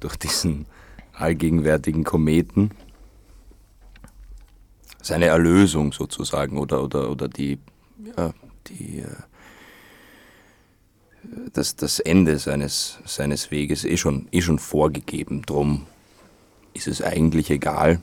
[0.00, 0.66] durch diesen
[1.14, 2.72] allgegenwärtigen Kometen
[5.00, 7.58] seine Erlösung sozusagen oder, oder, oder die,
[8.16, 8.32] ja,
[8.68, 9.16] die, äh,
[11.52, 15.42] das, das Ende seines, seines Weges eh schon, eh schon vorgegeben.
[15.42, 15.86] Drum
[16.74, 18.00] ist es eigentlich egal,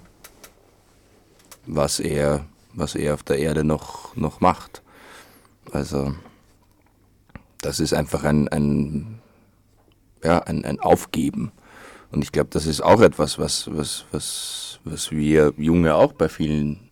[1.65, 4.81] was er, was er auf der Erde noch, noch macht.
[5.71, 6.15] Also,
[7.61, 9.19] das ist einfach ein, ein,
[10.23, 11.51] ja, ein, ein Aufgeben.
[12.11, 16.29] Und ich glaube, das ist auch etwas, was, was, was, was wir Junge auch bei
[16.29, 16.89] vielen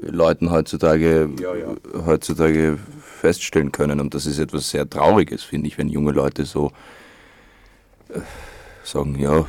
[0.00, 1.74] Leuten heutzutage, ja, ja.
[2.06, 2.78] heutzutage
[3.20, 4.00] feststellen können.
[4.00, 6.72] Und das ist etwas sehr Trauriges, finde ich, wenn junge Leute so
[8.08, 8.20] äh,
[8.82, 9.46] sagen, ja,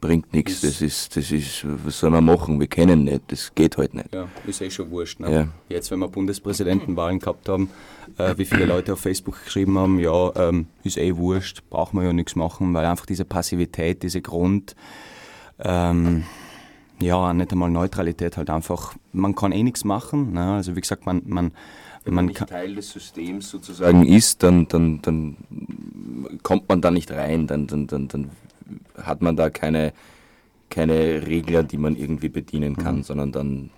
[0.00, 3.76] bringt nichts, das ist, das ist, was soll man machen, wir kennen nicht, das geht
[3.78, 4.14] halt nicht.
[4.14, 5.20] Ja, ist eh schon wurscht.
[5.20, 5.32] Ne?
[5.32, 5.48] Ja.
[5.68, 7.70] Jetzt, wenn wir Bundespräsidentenwahlen gehabt haben,
[8.18, 12.06] äh, wie viele Leute auf Facebook geschrieben haben, ja, ähm, ist eh wurscht, brauchen wir
[12.06, 14.76] ja nichts machen, weil einfach diese Passivität, diese Grund,
[15.58, 16.24] ähm,
[17.00, 20.32] ja, nicht einmal Neutralität, halt einfach, man kann eh nichts machen.
[20.34, 20.54] Ne?
[20.54, 21.52] Also wie gesagt, man, man,
[22.06, 25.36] wenn man, nicht Teil des Systems sozusagen ist, dann, dann, dann
[26.42, 28.30] kommt man da nicht rein, dann, dann, dann, dann
[29.00, 29.92] hat man da keine,
[30.70, 33.02] keine Regler, die man irgendwie bedienen kann, mhm.
[33.02, 33.70] sondern dann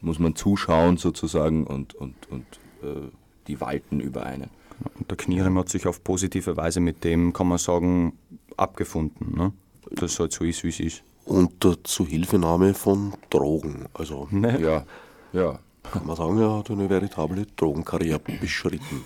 [0.00, 2.44] muss man zuschauen sozusagen und, und, und
[2.82, 3.08] äh,
[3.46, 4.50] die walten über einen.
[4.98, 8.14] Und der Knirem hat sich auf positive Weise mit dem, kann man sagen,
[8.56, 9.36] abgefunden.
[9.36, 9.52] Ne?
[9.90, 13.86] Dass es halt so ist, wie es ist unter Zuhilfenahme von Drogen.
[13.94, 14.60] Also ne?
[14.60, 14.84] ja,
[15.32, 15.58] ja.
[15.82, 19.04] Kann man sagen, er hat eine veritable Drogenkarriere beschritten.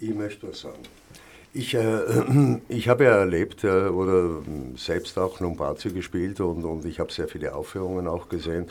[0.00, 0.82] Ich möchte was sagen.
[1.54, 4.42] Ich, äh, ich habe ja erlebt äh, oder
[4.76, 8.66] selbst auch Lombazio gespielt und, und ich habe sehr viele Aufführungen auch gesehen.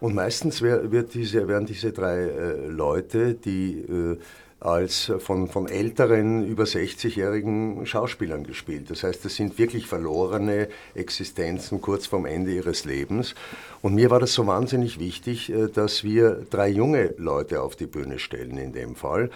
[0.00, 4.18] Und meistens wär, wird diese, werden diese drei äh, Leute, die äh,
[4.64, 8.90] als von, von älteren, über 60-jährigen Schauspielern gespielt.
[8.90, 13.34] Das heißt, das sind wirklich verlorene Existenzen kurz vorm Ende ihres Lebens.
[13.80, 17.86] Und mir war das so wahnsinnig wichtig, äh, dass wir drei junge Leute auf die
[17.86, 19.30] Bühne stellen in dem Fall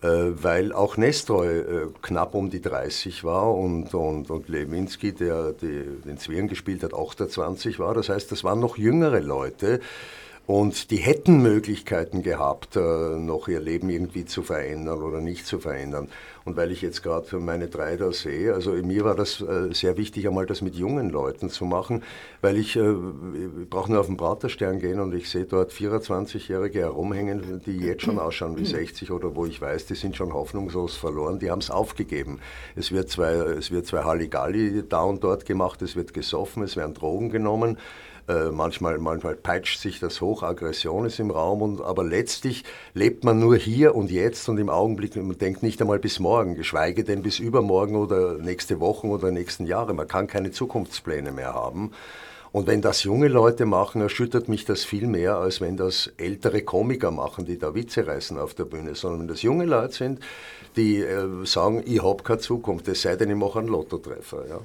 [0.00, 5.52] äh, weil auch Nestroy äh, knapp um die 30 war und, und, und Lewinsky, der
[5.52, 7.94] die, den Zwirn gespielt hat, 28 war.
[7.94, 9.80] Das heißt, das waren noch jüngere Leute,
[10.48, 15.58] und die hätten Möglichkeiten gehabt, äh, noch ihr Leben irgendwie zu verändern oder nicht zu
[15.58, 16.08] verändern.
[16.46, 19.98] Und weil ich jetzt gerade meine drei da sehe, also mir war das äh, sehr
[19.98, 22.02] wichtig, einmal das mit jungen Leuten zu machen,
[22.40, 22.92] weil ich, äh,
[23.60, 28.04] ich brauche nur auf den Praterstern gehen und ich sehe dort 24-Jährige herumhängen, die jetzt
[28.04, 31.60] schon ausschauen wie 60 oder wo ich weiß, die sind schon hoffnungslos verloren, die haben
[31.60, 32.40] es aufgegeben.
[32.74, 36.94] Es wird zwei, es zwei Halligalli da und dort gemacht, es wird gesoffen, es werden
[36.94, 37.76] Drogen genommen.
[38.28, 42.62] Äh, manchmal, manchmal peitscht sich das hoch, Aggression ist im Raum, und, aber letztlich
[42.92, 45.16] lebt man nur hier und jetzt und im Augenblick.
[45.16, 49.66] Man denkt nicht einmal bis morgen, geschweige denn bis übermorgen oder nächste Woche oder nächsten
[49.66, 49.94] Jahre.
[49.94, 51.92] Man kann keine Zukunftspläne mehr haben.
[52.52, 56.62] Und wenn das junge Leute machen, erschüttert mich das viel mehr, als wenn das ältere
[56.62, 58.94] Komiker machen, die da Witze reißen auf der Bühne.
[58.94, 60.20] Sondern wenn das junge Leute sind,
[60.76, 64.46] die äh, sagen, ich habe keine Zukunft, es sei denn, ich mache einen Lottotreffer.
[64.48, 64.60] Ja.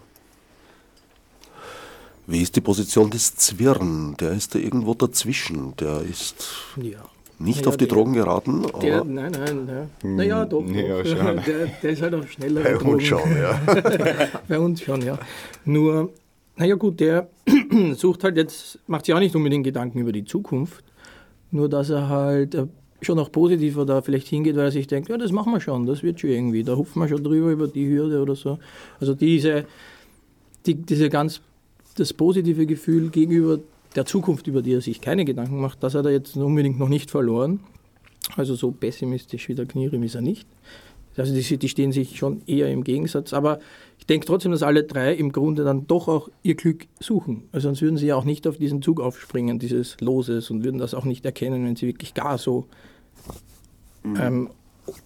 [2.25, 4.15] Wie ist die Position des Zwirn?
[4.19, 5.75] Der ist da irgendwo dazwischen.
[5.77, 6.45] Der ist
[6.77, 7.03] ja.
[7.37, 8.65] nicht naja, auf die der, Drogen geraten.
[8.81, 9.67] Der, nein, nein.
[9.67, 10.65] Der, hm, naja, doch.
[10.65, 12.61] Ja, der, der, ist halt auch schneller.
[12.61, 13.61] Bei uns schon, ja.
[14.47, 15.19] Bei uns schon, ja.
[15.65, 16.13] Nur,
[16.55, 17.27] naja, gut, der
[17.95, 20.83] sucht halt jetzt, macht sich auch nicht unbedingt Gedanken über die Zukunft.
[21.51, 22.67] Nur, dass er halt äh,
[23.01, 25.85] schon auch positiver da vielleicht hingeht, weil er sich denkt, ja, das machen wir schon,
[25.85, 26.63] das wird schon irgendwie.
[26.63, 28.59] Da hupfen wir schon drüber über die Hürde oder so.
[29.01, 29.65] Also diese,
[30.65, 31.41] die, diese ganz
[31.99, 33.59] das positive Gefühl gegenüber
[33.95, 36.89] der Zukunft, über die er sich keine Gedanken macht, das hat er jetzt unbedingt noch
[36.89, 37.59] nicht verloren.
[38.35, 40.47] Also so pessimistisch wie der Knirim ist er nicht.
[41.15, 43.33] Also die, die stehen sich schon eher im Gegensatz.
[43.33, 43.59] Aber
[43.99, 47.43] ich denke trotzdem, dass alle drei im Grunde dann doch auch ihr Glück suchen.
[47.51, 50.79] Also sonst würden sie ja auch nicht auf diesen Zug aufspringen, dieses Loses, und würden
[50.79, 52.65] das auch nicht erkennen, wenn sie wirklich gar so
[54.03, 54.17] mhm.
[54.19, 54.49] ähm,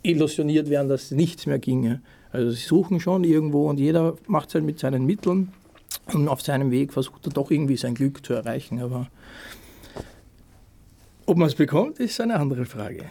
[0.01, 2.01] illusioniert wären, dass nichts mehr ginge.
[2.31, 5.51] Also sie suchen schon irgendwo und jeder macht es halt mit seinen Mitteln
[6.13, 8.81] und auf seinem Weg versucht er doch irgendwie sein Glück zu erreichen.
[8.81, 9.07] Aber
[11.25, 13.05] ob man es bekommt, ist eine andere Frage.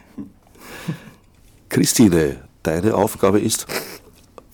[1.68, 3.66] Christine, deine Aufgabe ist,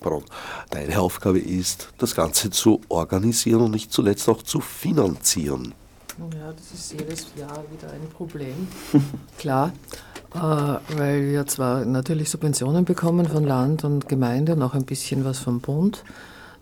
[0.00, 0.24] pardon,
[0.70, 5.74] deine Aufgabe ist, das Ganze zu organisieren und nicht zuletzt auch zu finanzieren.
[6.18, 8.68] Ja, das ist jedes Jahr wieder ein Problem.
[9.38, 9.72] Klar,
[10.34, 15.24] äh, weil wir zwar natürlich Subventionen bekommen von Land und Gemeinde und auch ein bisschen
[15.24, 16.04] was vom Bund.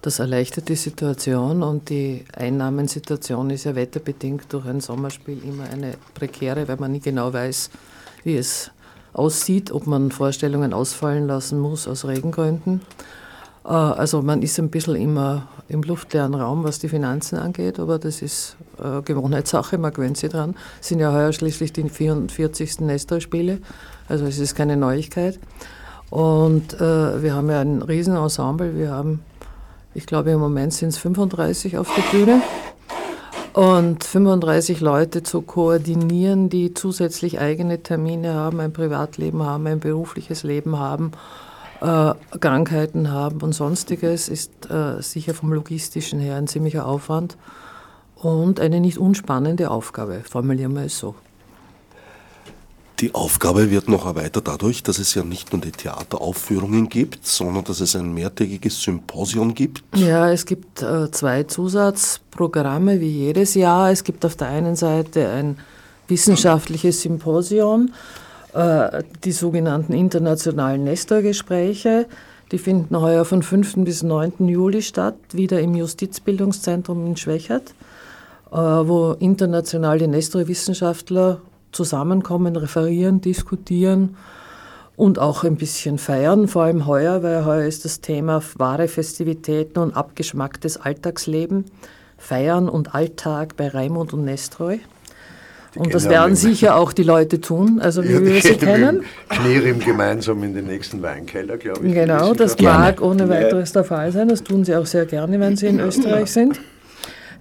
[0.03, 5.95] Das erleichtert die Situation und die Einnahmensituation ist ja wetterbedingt durch ein Sommerspiel immer eine
[6.15, 7.71] prekäre, weil man nie genau weiß,
[8.25, 8.71] wie es
[9.13, 12.81] aussieht, ob man Vorstellungen ausfallen lassen muss aus Regengründen.
[13.65, 17.99] Äh, also man ist ein bisschen immer im luftleeren Raum, was die Finanzen angeht, aber
[17.99, 20.57] das ist äh, Gewohnheitssache, man gewöhnt sich dran.
[20.81, 22.81] Es sind ja heuer schließlich die 44.
[22.81, 23.59] Nestor-Spiele,
[24.09, 25.39] also es ist keine Neuigkeit.
[26.11, 29.21] Und äh, wir haben ja ein Riesenensemble, wir haben,
[29.95, 32.43] ich glaube im Moment sind es 35 auf der Bühne.
[33.53, 40.45] Und 35 Leute zu koordinieren, die zusätzlich eigene Termine haben, ein Privatleben haben, ein berufliches
[40.45, 41.11] Leben haben,
[41.81, 47.37] äh, Krankheiten haben und sonstiges, ist äh, sicher vom logistischen her ein ziemlicher Aufwand
[48.15, 51.17] und eine nicht unspannende Aufgabe, formulieren wir es so.
[53.01, 57.65] Die Aufgabe wird noch erweitert dadurch, dass es ja nicht nur die Theateraufführungen gibt, sondern
[57.65, 59.83] dass es ein mehrtägiges Symposium gibt.
[59.97, 63.91] Ja, es gibt äh, zwei Zusatzprogramme wie jedes Jahr.
[63.91, 65.57] Es gibt auf der einen Seite ein
[66.09, 67.91] wissenschaftliches Symposium,
[68.53, 72.07] äh, die sogenannten internationalen Nestor-Gespräche.
[72.53, 73.77] Die finden heuer von 5.
[73.77, 74.47] bis 9.
[74.47, 77.73] Juli statt, wieder im Justizbildungszentrum in Schwächert,
[78.53, 81.41] äh, wo internationale Nestor-Wissenschaftler
[81.73, 84.17] zusammenkommen, referieren, diskutieren
[84.97, 89.79] und auch ein bisschen feiern, vor allem heuer, weil heuer ist das Thema wahre Festivitäten
[89.79, 91.65] und abgeschmacktes Alltagsleben,
[92.19, 94.81] Feiern und Alltag bei Raimund und Nestroy.
[95.75, 99.05] und das werden sicher auch die Leute tun, also wie ja, wir sie kennen.
[99.31, 101.95] Knierim gemeinsam in den nächsten Weinkeller, glaube ich.
[101.95, 104.29] Genau, das mag ohne weiteres der Fall sein.
[104.29, 106.61] Das tun sie auch sehr gerne, wenn sie in Österreich sind.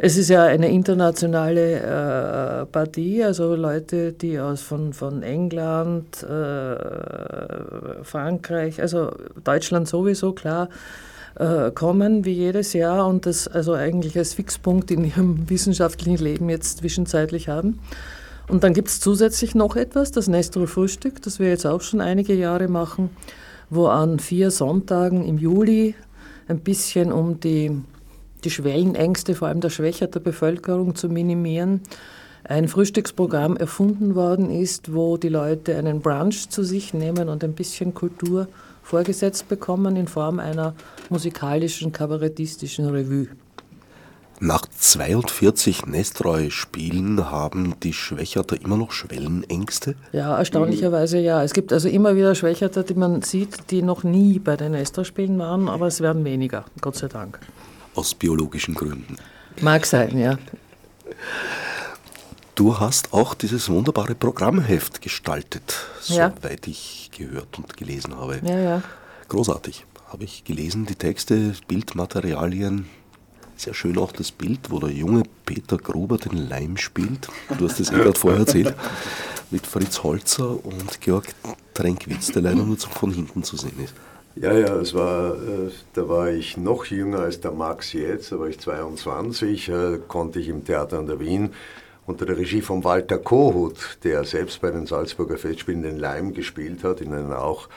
[0.01, 8.01] Es ist ja eine internationale äh, Partie, also Leute, die aus von, von England, äh,
[8.03, 9.11] Frankreich, also
[9.43, 10.69] Deutschland sowieso, klar,
[11.35, 16.49] äh, kommen wie jedes Jahr und das also eigentlich als Fixpunkt in ihrem wissenschaftlichen Leben
[16.49, 17.81] jetzt zwischenzeitlich haben.
[18.47, 21.99] Und dann gibt es zusätzlich noch etwas, das Nestor Frühstück, das wir jetzt auch schon
[21.99, 23.09] einige Jahre machen,
[23.69, 25.93] wo an vier Sonntagen im Juli
[26.47, 27.81] ein bisschen um die
[28.43, 31.81] die Schwellenängste vor allem der Schwächer Bevölkerung zu minimieren,
[32.43, 37.53] ein Frühstücksprogramm erfunden worden ist, wo die Leute einen Brunch zu sich nehmen und ein
[37.53, 38.47] bisschen Kultur
[38.81, 40.73] vorgesetzt bekommen in Form einer
[41.09, 43.27] musikalischen, kabarettistischen Revue.
[44.41, 49.95] Nach 42 Nestroy-Spielen haben die Schwächerter immer noch Schwellenängste?
[50.13, 51.43] Ja, erstaunlicherweise ja.
[51.43, 55.37] Es gibt also immer wieder Schwächerter, die man sieht, die noch nie bei den Nestroy-Spielen
[55.37, 57.37] waren, aber es werden weniger, Gott sei Dank
[57.99, 59.17] aus biologischen Gründen.
[59.61, 60.37] Mag sein, ja.
[62.55, 65.75] Du hast auch dieses wunderbare Programmheft gestaltet,
[66.07, 66.33] ja.
[66.33, 68.39] soweit ich gehört und gelesen habe.
[68.43, 68.81] Ja, ja.
[69.27, 69.85] Großartig.
[70.11, 72.87] Habe ich gelesen, die Texte, Bildmaterialien.
[73.57, 77.27] Sehr schön auch das Bild, wo der junge Peter Gruber den Leim spielt.
[77.57, 78.73] Du hast es eh gerade vorher erzählt.
[79.51, 81.27] Mit Fritz Holzer und Georg
[81.73, 83.93] Tränkwitz, der leider nur von hinten zu sehen ist.
[84.35, 88.39] Ja, ja, es war, äh, da war ich noch jünger als der Max jetzt, da
[88.39, 91.53] war ich 22, äh, konnte ich im Theater an der Wien
[92.05, 96.83] unter der Regie von Walter Kohut, der selbst bei den Salzburger Festspielen den Leim gespielt
[96.83, 97.69] hat, in einer auch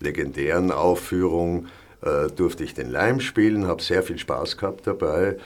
[0.00, 1.66] legendären Aufführung,
[2.02, 5.36] äh, durfte ich den Leim spielen, habe sehr viel Spaß gehabt dabei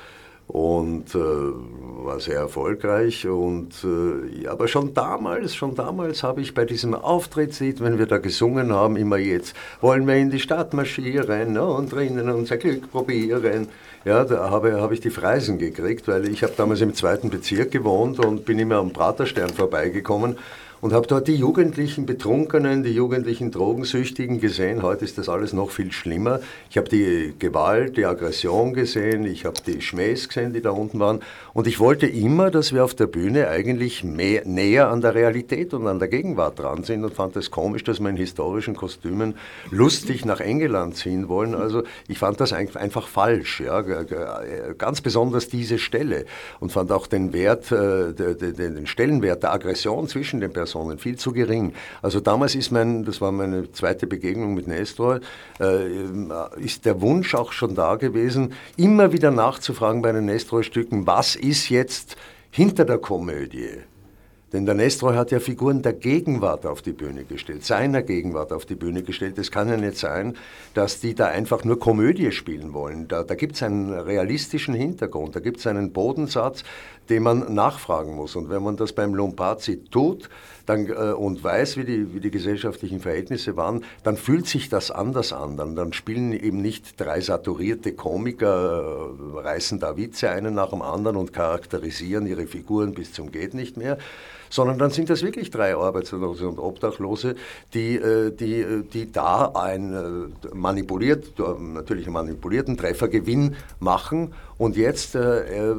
[0.52, 3.26] und äh, war sehr erfolgreich.
[3.26, 8.18] Und, äh, aber schon damals, schon damals habe ich bei diesem Auftrittslied, wenn wir da
[8.18, 12.90] gesungen haben, immer jetzt wollen wir in die Stadt marschieren ne, und drinnen unser Glück
[12.92, 13.68] probieren.
[14.04, 17.70] Ja, da habe, habe ich die Freisen gekriegt, weil ich habe damals im zweiten Bezirk
[17.70, 20.36] gewohnt und bin immer am Praterstern vorbeigekommen
[20.82, 24.82] und habe dort die jugendlichen Betrunkenen, die jugendlichen Drogensüchtigen gesehen.
[24.82, 26.40] Heute ist das alles noch viel schlimmer.
[26.70, 30.98] Ich habe die Gewalt, die Aggression gesehen, ich habe die Schmähs gesehen, die da unten
[30.98, 31.20] waren.
[31.54, 35.72] Und ich wollte immer, dass wir auf der Bühne eigentlich mehr, näher an der Realität
[35.72, 39.36] und an der Gegenwart dran sind und fand es komisch, dass wir in historischen Kostümen
[39.70, 41.54] lustig nach England ziehen wollen.
[41.54, 43.82] Also ich fand das einfach falsch, ja,
[44.78, 46.24] ganz besonders diese Stelle
[46.58, 51.16] und fand auch den Wert, äh, den Stellenwert der Aggression zwischen den Personen Personen, viel
[51.16, 51.74] zu gering.
[52.00, 55.20] Also damals ist mein, das war meine zweite Begegnung mit Nestor,
[55.60, 56.04] äh,
[56.56, 61.68] ist der Wunsch auch schon da gewesen, immer wieder nachzufragen bei den Nestor-Stücken, was ist
[61.68, 62.16] jetzt
[62.50, 63.82] hinter der Komödie?
[64.52, 68.66] Denn der Nestroy hat ja Figuren der Gegenwart auf die Bühne gestellt, seiner Gegenwart auf
[68.66, 69.38] die Bühne gestellt.
[69.38, 70.36] Es kann ja nicht sein,
[70.74, 73.08] dass die da einfach nur Komödie spielen wollen.
[73.08, 76.64] Da, da gibt es einen realistischen Hintergrund, da gibt es einen Bodensatz,
[77.08, 78.36] den man nachfragen muss.
[78.36, 80.28] Und wenn man das beim Lompazi tut
[80.66, 84.90] dann, äh, und weiß, wie die, wie die gesellschaftlichen Verhältnisse waren, dann fühlt sich das
[84.90, 85.56] anders an.
[85.56, 90.82] Dann, dann spielen eben nicht drei saturierte Komiker, äh, reißen da Witze einen nach dem
[90.82, 93.98] anderen und charakterisieren ihre Figuren bis zum geht nicht mehr,
[94.52, 97.36] sondern dann sind das wirklich drei Arbeitslose und Obdachlose,
[97.72, 104.76] die, äh, die, äh, die da ein äh, manipuliert, natürlich einen manipulierten Treffergewinn machen und
[104.76, 105.74] jetzt äh,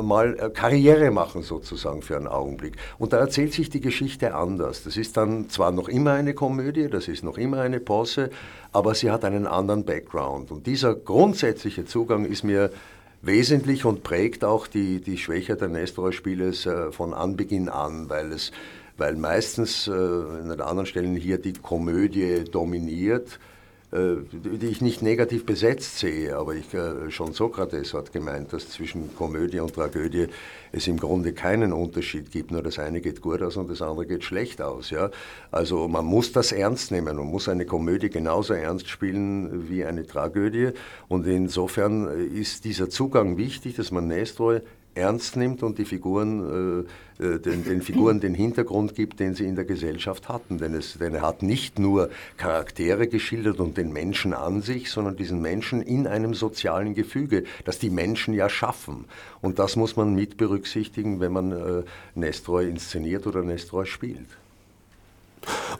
[0.00, 2.76] mal Karriere machen sozusagen für einen Augenblick.
[2.98, 4.84] Und da erzählt sich die Geschichte anders.
[4.84, 8.30] Das ist dann zwar noch immer eine Komödie, das ist noch immer eine Posse,
[8.70, 10.52] aber sie hat einen anderen Background.
[10.52, 12.70] Und dieser grundsätzliche Zugang ist mir
[13.22, 18.52] wesentlich und prägt auch die, die Schwäche der Nestor-Spieles äh, von Anbeginn an, weil es
[18.98, 23.38] weil meistens äh, in den anderen Stellen hier die Komödie dominiert
[23.92, 29.14] die ich nicht negativ besetzt sehe, aber ich, äh, schon Sokrates hat gemeint, dass zwischen
[29.14, 30.28] Komödie und Tragödie
[30.72, 34.06] es im Grunde keinen Unterschied gibt, nur das eine geht gut aus und das andere
[34.06, 34.88] geht schlecht aus.
[34.88, 35.10] Ja?
[35.50, 40.06] Also man muss das ernst nehmen, man muss eine Komödie genauso ernst spielen wie eine
[40.06, 40.70] Tragödie
[41.08, 44.62] und insofern ist dieser Zugang wichtig, dass man Nestor
[44.94, 46.86] ernst nimmt und die Figuren,
[47.18, 50.58] äh, äh, den, den, Figuren den Hintergrund gibt, den sie in der Gesellschaft hatten.
[50.58, 55.16] Denn, es, denn er hat nicht nur Charaktere geschildert und den Menschen an sich, sondern
[55.16, 59.06] diesen Menschen in einem sozialen Gefüge, das die Menschen ja schaffen.
[59.40, 61.82] Und das muss man mit berücksichtigen, wenn man äh,
[62.14, 64.26] Nestroy inszeniert oder Nestroy spielt.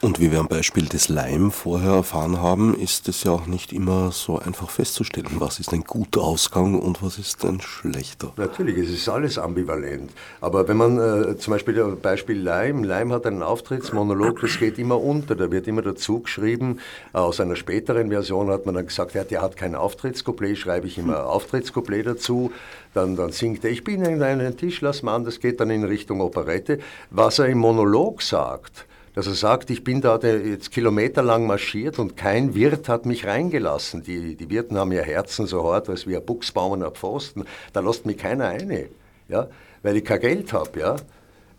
[0.01, 3.73] Und wie wir am Beispiel des Leim vorher erfahren haben, ist es ja auch nicht
[3.73, 8.33] immer so einfach festzustellen, was ist ein guter Ausgang und was ist ein schlechter.
[8.37, 10.11] Natürlich, es ist alles ambivalent.
[10.41, 14.79] Aber wenn man äh, zum Beispiel das Beispiel Leim, Leim hat einen Auftrittsmonolog, das geht
[14.79, 16.81] immer unter, da wird immer dazu geschrieben.
[17.13, 20.99] Aus einer späteren Version hat man dann gesagt, ja, der hat kein Auftrittscouplet, schreibe ich
[20.99, 22.53] immer Auftrittscouplet dazu.
[22.95, 26.79] Dann, dann singt er, ich bin in einem Tischlersmann, das geht dann in Richtung Operette.
[27.11, 32.17] Was er im Monolog sagt, dass er sagt, ich bin da jetzt kilometerlang marschiert und
[32.17, 34.03] kein Wirt hat mich reingelassen.
[34.03, 37.45] Die, die Wirten haben ihr Herzen so hart, als wie ein Buchsbaum und ein Pfosten.
[37.73, 38.89] Da lässt mich keiner eine,
[39.29, 39.49] ja,
[39.83, 40.81] weil ich kein Geld habe.
[40.81, 40.97] Ja.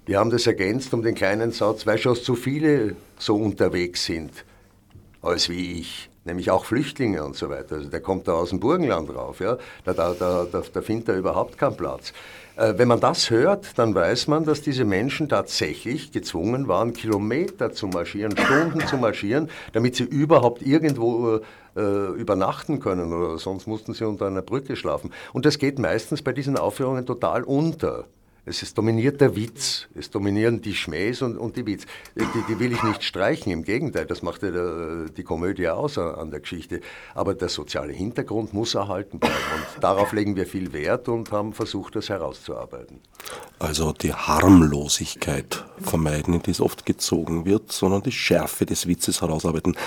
[0.05, 4.31] Wir haben das ergänzt um den kleinen Satz, weil schon zu viele so unterwegs sind,
[5.21, 7.75] als wie ich nämlich auch Flüchtlinge und so weiter.
[7.75, 9.57] Also der kommt da aus dem Burgenland rauf, ja?
[9.83, 12.13] da, da, da, da, findet er überhaupt keinen Platz.
[12.55, 17.71] Äh, wenn man das hört, dann weiß man, dass diese Menschen tatsächlich gezwungen waren, Kilometer
[17.71, 21.39] zu marschieren, Stunden zu marschieren, damit sie überhaupt irgendwo
[21.75, 25.11] äh, übernachten können oder sonst mussten sie unter einer Brücke schlafen.
[25.33, 28.05] Und das geht meistens bei diesen Aufführungen total unter.
[28.45, 31.85] Es ist dominiert der Witz, es dominieren die Schmähs und, und die Witz.
[32.13, 35.97] Die, die, will ich nicht streichen, im Gegenteil, das macht ja der, die Komödie aus
[35.97, 36.81] an der Geschichte.
[37.15, 41.53] Aber der soziale Hintergrund muss erhalten bleiben und darauf legen wir viel Wert und haben
[41.53, 42.99] versucht, das herauszuarbeiten.
[43.59, 49.21] Also die Harmlosigkeit vermeiden, in die es oft gezogen wird, sondern die Schärfe des Witzes
[49.21, 49.77] herausarbeiten.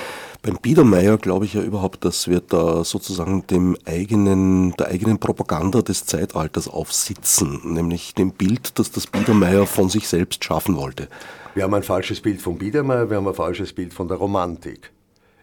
[0.40, 5.83] Beim Biedermeier glaube ich ja überhaupt, dass wir da sozusagen dem eigenen, der eigenen Propaganda
[5.83, 11.09] des Zeitalters aufsitzen, nämlich dem Bild, das das Biedermeier von sich selbst schaffen wollte.
[11.55, 14.93] Wir haben ein falsches Bild von Biedermeier, wir haben ein falsches Bild von der Romantik.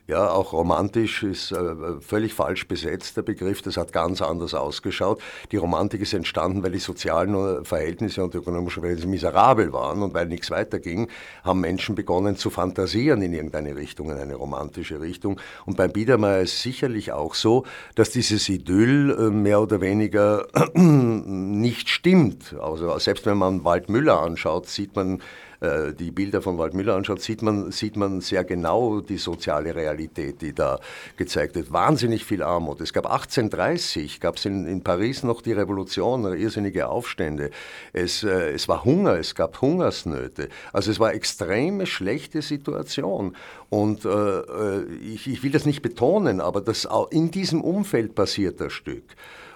[0.06, 3.62] Ja, auch romantisch ist äh, völlig falsch besetzt, der Begriff.
[3.62, 5.22] Das hat ganz anders ausgeschaut.
[5.54, 10.14] Die Romantik ist entstanden, weil die sozialen äh, Verhältnisse und ökonomischen Verhältnisse miserabel waren und
[10.14, 11.08] weil nichts weiterging,
[11.46, 15.40] haben Menschen begonnen zu fantasieren in irgendeine Richtung, in eine romantische Richtung.
[15.66, 17.64] Und beim Biedermeier ist sicherlich auch so,
[17.96, 22.58] dass dieses Idyll äh, mehr oder weniger nicht stimmt.
[22.60, 25.22] Also selbst wenn man Waldmüller anschaut, sieht man
[25.64, 30.42] äh, die Bilder von Waldmüller anschaut, sieht man, sieht man sehr genau die soziale Realität,
[30.42, 30.80] die da
[31.16, 31.72] gezeigt wird.
[31.72, 32.82] Wahnsinnig viel Armut.
[32.82, 37.50] Es gab 1830, gab es in, in Paris noch die Revolution, irrsinnige Aufstände.
[37.94, 40.50] Es, äh, es war Hunger, es gab Hungersnöte.
[40.74, 43.36] Also es war extreme schlechte Situation.
[43.70, 48.60] Und äh, äh ich, ich will das nicht betonen, aber das, in diesem Umfeld passiert
[48.60, 49.04] das Stück.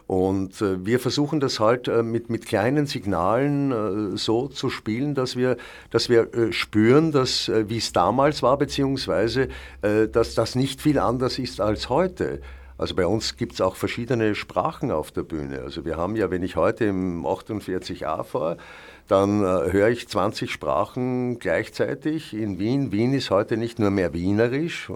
[0.08, 5.16] Und äh, wir versuchen das halt äh, mit, mit kleinen Signalen äh, so zu spielen,
[5.16, 5.58] dass wir,
[5.92, 9.50] dass wir äh, spüren, dass, äh, wie es damals war, beziehungsweise,
[9.82, 12.42] äh, dass das nicht viel anders ist als heute.
[12.78, 15.62] Also bei uns gibt es auch verschiedene Sprachen auf der Bühne.
[15.62, 18.58] Also wir haben ja, wenn ich heute im 48a fahre,
[19.10, 22.94] dann äh, höre ich 20 Sprachen gleichzeitig in Wien.
[22.94, 24.90] Wien ist heute nicht nur mehr wienerisch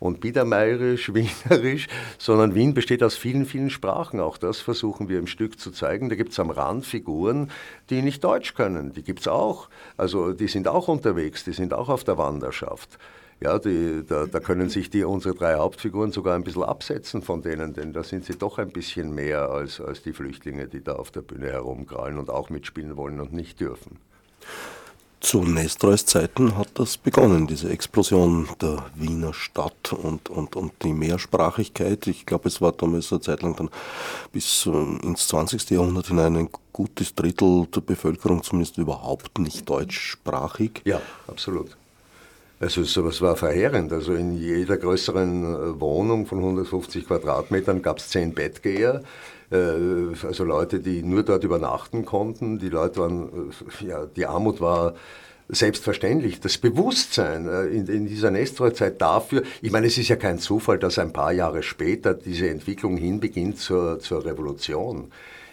[0.00, 1.88] und biedermeierisch, wienerisch,
[2.18, 4.20] sondern Wien besteht aus vielen, vielen Sprachen.
[4.20, 6.08] Auch das versuchen wir im Stück zu zeigen.
[6.08, 7.50] Da gibt es am Rand Figuren,
[7.90, 8.92] die nicht Deutsch können.
[8.92, 9.68] Die gibt es auch.
[9.96, 12.98] Also die sind auch unterwegs, die sind auch auf der Wanderschaft.
[13.40, 17.40] Ja, die, da, da, können sich die, unsere drei Hauptfiguren sogar ein bisschen absetzen von
[17.40, 20.94] denen, denn da sind sie doch ein bisschen mehr als, als die Flüchtlinge, die da
[20.94, 23.98] auf der Bühne herumkrallen und auch mitspielen wollen und nicht dürfen.
[25.20, 30.92] Zu Nestreus Zeiten hat das begonnen, diese Explosion der Wiener Stadt und, und, und die
[30.92, 32.06] Mehrsprachigkeit.
[32.06, 33.68] Ich glaube, es war damals eine Zeit lang dann
[34.32, 35.70] bis äh, ins 20.
[35.70, 40.82] Jahrhundert hinein ein gutes Drittel der Bevölkerung zumindest überhaupt nicht deutschsprachig.
[40.84, 41.76] Ja, absolut.
[42.60, 43.92] Also sowas war verheerend.
[43.92, 49.02] Also in jeder größeren äh, Wohnung von 150 Quadratmetern gab es zehn Bettgeher.
[49.50, 52.58] Äh, also Leute, die nur dort übernachten konnten.
[52.58, 54.94] Die Leute waren, äh, ja, die Armut war
[55.48, 56.40] selbstverständlich.
[56.40, 60.98] Das Bewusstsein in, in dieser Nestor-Zeit dafür, ich meine, es ist ja kein Zufall, dass
[60.98, 65.10] ein paar Jahre später diese Entwicklung hinbeginnt zur, zur Revolution.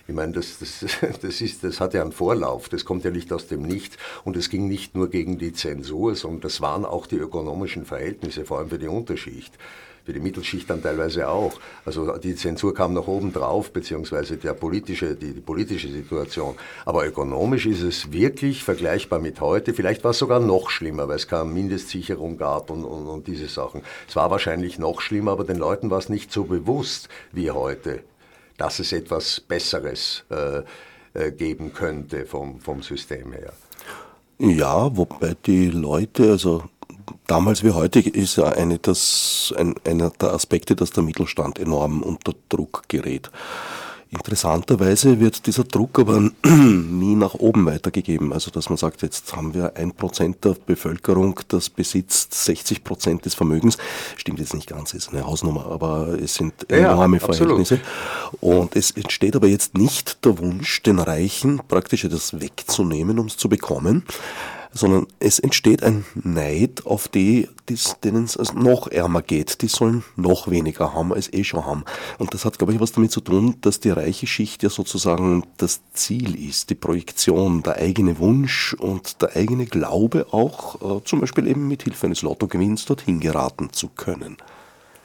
[0.07, 0.85] Ich meine, das, das,
[1.21, 4.35] das, ist, das hat ja einen Vorlauf, das kommt ja nicht aus dem Nichts und
[4.35, 8.59] es ging nicht nur gegen die Zensur, sondern das waren auch die ökonomischen Verhältnisse, vor
[8.59, 9.57] allem für die Unterschicht
[10.05, 11.53] für die Mittelschicht dann teilweise auch.
[11.83, 16.55] Also die Zensur kam nach oben drauf, beziehungsweise der politische, die, die, politische Situation.
[16.85, 19.73] Aber ökonomisch ist es wirklich vergleichbar mit heute.
[19.73, 23.47] Vielleicht war es sogar noch schlimmer, weil es keine Mindestsicherung gab und, und, und diese
[23.47, 23.81] Sachen.
[24.07, 28.03] Es war wahrscheinlich noch schlimmer, aber den Leuten war es nicht so bewusst wie heute
[28.57, 30.61] dass es etwas Besseres äh,
[31.13, 33.53] äh, geben könnte vom, vom System her.
[34.37, 36.63] Ja, wobei die Leute, also
[37.27, 42.01] damals wie heute, ist ja eine, das, ein, einer der Aspekte, dass der Mittelstand enorm
[42.03, 43.31] unter Druck gerät.
[44.11, 48.31] Interessanterweise wird dieser Druck aber nie nach oben weitergegeben.
[48.33, 53.25] Also dass man sagt, jetzt haben wir ein Prozent der Bevölkerung, das besitzt 60 Prozent
[53.25, 53.77] des Vermögens.
[54.15, 57.79] Stimmt jetzt nicht ganz, ist eine Hausnummer, aber es sind enorme ja, Verhältnisse.
[58.39, 63.37] Und es entsteht aber jetzt nicht der Wunsch, den Reichen praktisch etwas wegzunehmen, um es
[63.37, 64.05] zu bekommen,
[64.75, 67.47] sondern es entsteht ein Neid auf die,
[68.03, 69.61] denen es noch ärmer geht.
[69.61, 71.85] Die sollen noch weniger haben, als eh schon haben.
[72.19, 75.43] Und das hat, glaube ich, was damit zu tun, dass die reiche Schicht ja sozusagen
[75.57, 81.21] das Ziel ist, die Projektion, der eigene Wunsch und der eigene Glaube auch, äh, zum
[81.21, 84.37] Beispiel eben mit Hilfe eines Lottogewinns dorthin geraten zu können.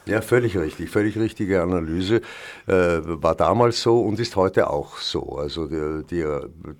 [0.06, 2.22] Ja, völlig richtig, völlig richtige Analyse.
[2.66, 5.36] Äh, war damals so und ist heute auch so.
[5.36, 6.24] Also die, die,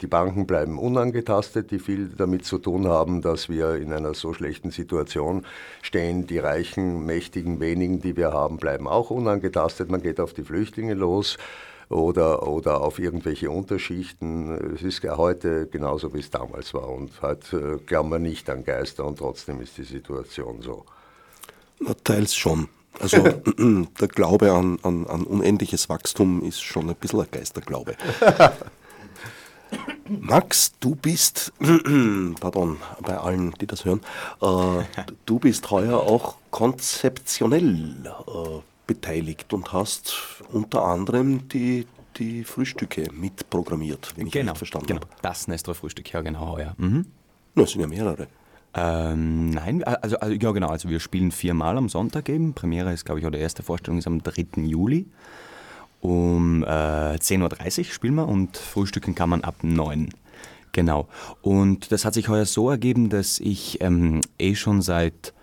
[0.00, 4.32] die, Banken bleiben unangetastet, die viel damit zu tun haben, dass wir in einer so
[4.32, 5.46] schlechten Situation
[5.82, 6.26] stehen.
[6.26, 9.90] Die reichen, mächtigen, wenigen, die wir haben, bleiben auch unangetastet.
[9.90, 11.36] Man geht auf die Flüchtlinge los
[11.90, 14.74] oder, oder auf irgendwelche Unterschichten.
[14.74, 16.88] Es ist heute genauso, wie es damals war.
[16.88, 20.86] Und heute äh, glauben wir nicht an Geister und trotzdem ist die Situation so.
[21.80, 22.68] Na, teils schon.
[22.98, 23.22] Also
[24.00, 27.96] der Glaube an, an, an unendliches Wachstum ist schon ein bisschen ein Geisterglaube.
[30.08, 31.52] Max, du bist,
[32.40, 34.00] pardon, bei allen, die das hören,
[34.42, 34.82] äh,
[35.24, 41.86] du bist heuer auch konzeptionell äh, beteiligt und hast unter anderem die,
[42.16, 45.00] die Frühstücke mitprogrammiert, wenn ich genau, verstanden genau.
[45.02, 45.10] habe.
[45.22, 46.74] Das Nestor Frühstück, ja genau heuer.
[46.76, 47.06] Mhm.
[47.54, 48.26] Na, es sind ja mehrere.
[48.74, 52.54] Ähm, nein, also, also, ja genau, also wir spielen viermal am Sonntag eben.
[52.54, 54.62] Premiere ist, glaube ich, oder erste Vorstellung ist am 3.
[54.62, 55.06] Juli.
[56.00, 60.08] Um äh, 10.30 Uhr spielen wir und frühstücken kann man ab 9
[60.72, 61.08] Genau.
[61.42, 65.34] Und das hat sich heuer so ergeben, dass ich ähm, eh schon seit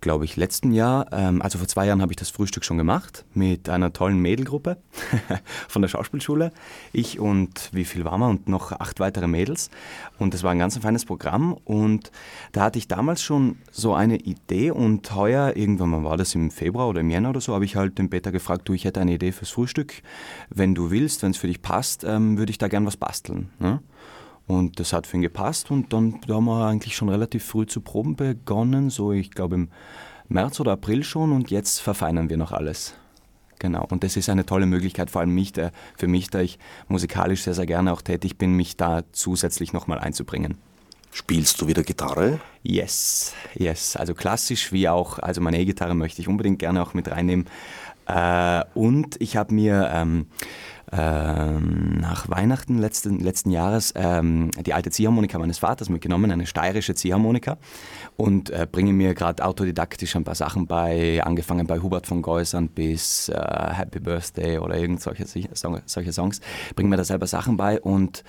[0.00, 3.24] glaube ich, letzten Jahr, ähm, also vor zwei Jahren habe ich das Frühstück schon gemacht
[3.34, 4.76] mit einer tollen Mädelgruppe
[5.68, 6.52] von der Schauspielschule.
[6.92, 9.70] Ich und wie viel waren wir und noch acht weitere Mädels.
[10.18, 11.56] Und das war ein ganz feines Programm.
[11.64, 12.10] Und
[12.52, 16.50] da hatte ich damals schon so eine Idee und heuer, irgendwann mal war das im
[16.50, 19.00] Februar oder im Jänner oder so, habe ich halt den Peter gefragt, du, ich hätte
[19.00, 20.02] eine Idee fürs Frühstück.
[20.50, 23.50] Wenn du willst, wenn es für dich passt, ähm, würde ich da gern was basteln.
[23.58, 23.80] Ne?
[24.46, 27.66] Und das hat für ihn gepasst und dann da haben wir eigentlich schon relativ früh
[27.66, 29.68] zu proben begonnen, so ich glaube im
[30.28, 32.94] März oder April schon und jetzt verfeinern wir noch alles.
[33.58, 36.58] Genau, und das ist eine tolle Möglichkeit, vor allem mich, der, für mich, da ich
[36.88, 40.58] musikalisch sehr, sehr gerne auch tätig bin, mich da zusätzlich nochmal einzubringen.
[41.10, 42.38] Spielst du wieder Gitarre?
[42.62, 43.96] Yes, yes.
[43.96, 47.46] Also klassisch wie auch, also meine E-Gitarre möchte ich unbedingt gerne auch mit reinnehmen.
[48.06, 50.26] Äh, und ich habe mir ähm,
[50.92, 56.94] ähm, nach Weihnachten letzten, letzten Jahres ähm, die alte Ziehharmonika meines Vaters mitgenommen, eine steirische
[56.94, 57.58] Ziehharmonika
[58.16, 62.68] und äh, bringe mir gerade autodidaktisch ein paar Sachen bei, angefangen bei Hubert von Geusern
[62.68, 63.34] bis äh,
[63.72, 66.40] Happy Birthday oder irgend solche, solche Songs,
[66.74, 68.22] bringe mir da selber Sachen bei und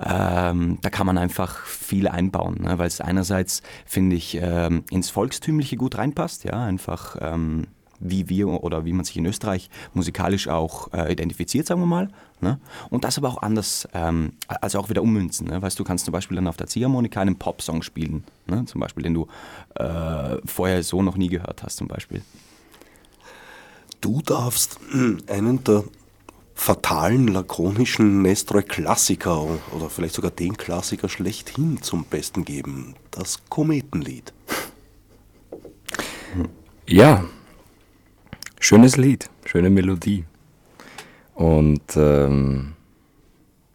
[0.00, 2.78] ähm, da kann man einfach viel einbauen, ne?
[2.78, 7.66] weil es einerseits, finde ich, ähm, ins Volkstümliche gut reinpasst, ja, einfach ähm,
[8.00, 12.08] wie wir oder wie man sich in Österreich musikalisch auch äh, identifiziert, sagen wir mal.
[12.40, 12.60] Ne?
[12.90, 15.48] Und das aber auch anders, ähm, also auch wieder ummünzen.
[15.48, 15.60] Ne?
[15.60, 18.64] Weißt du, kannst zum Beispiel dann auf der Ziehharmonika einen Popsong spielen, ne?
[18.66, 19.26] zum Beispiel, den du
[19.74, 22.22] äh, vorher so noch nie gehört hast, zum Beispiel.
[24.00, 24.78] Du darfst
[25.26, 25.82] einen der
[26.54, 34.32] fatalen, lakonischen Nestroy-Klassiker oder vielleicht sogar den Klassiker schlechthin zum Besten geben, das Kometenlied.
[36.86, 37.24] Ja,
[38.60, 40.24] schönes Lied, schöne Melodie
[41.34, 42.74] und ähm,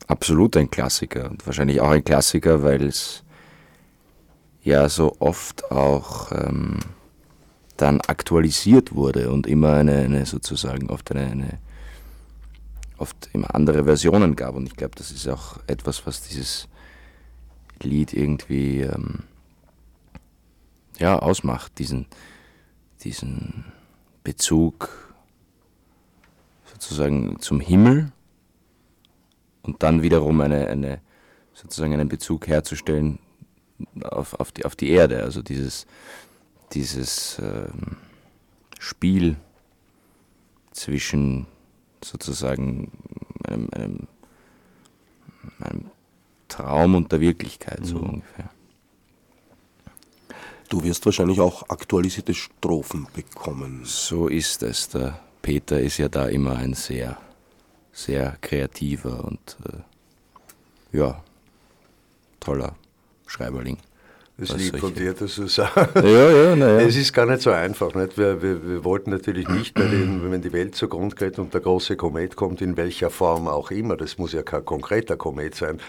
[0.07, 3.23] absolut ein Klassiker und wahrscheinlich auch ein Klassiker, weil es
[4.63, 6.79] ja so oft auch ähm,
[7.77, 11.59] dann aktualisiert wurde und immer eine, eine sozusagen oft eine, eine
[12.97, 14.55] oft immer andere Versionen gab.
[14.55, 16.67] Und ich glaube, das ist auch etwas, was dieses
[17.81, 19.23] Lied irgendwie ähm,
[20.99, 22.05] ja, ausmacht, diesen,
[23.03, 23.65] diesen
[24.23, 24.89] Bezug
[26.71, 28.11] sozusagen zum Himmel
[29.61, 31.01] und dann wiederum eine, eine,
[31.53, 33.19] sozusagen einen Bezug herzustellen
[34.03, 35.23] auf, auf, die, auf die Erde.
[35.23, 35.85] Also dieses,
[36.73, 37.97] dieses ähm,
[38.79, 39.37] Spiel
[40.71, 41.47] zwischen
[42.03, 42.91] sozusagen
[43.45, 44.07] einem, einem,
[45.59, 45.85] einem
[46.47, 47.85] Traum und der Wirklichkeit, mhm.
[47.85, 48.49] so ungefähr.
[50.73, 53.81] Du wirst wahrscheinlich auch aktualisierte Strophen bekommen.
[53.83, 54.89] So ist es.
[54.89, 57.15] Der Peter ist ja da immer ein sehr,
[57.91, 61.23] sehr kreativer und äh, ja,
[62.39, 62.75] toller
[63.27, 63.77] Schreiberling.
[64.35, 65.95] Das lieb von dir, dass du sagst.
[65.95, 66.79] Ja, ja, naja.
[66.79, 67.93] Es ist gar nicht so einfach.
[67.93, 68.17] Nicht?
[68.17, 71.61] Wir, wir, wir wollten natürlich nicht bei den, wenn die Welt zugrunde geht und der
[71.61, 75.79] große Komet kommt, in welcher Form auch immer, das muss ja kein konkreter Komet sein,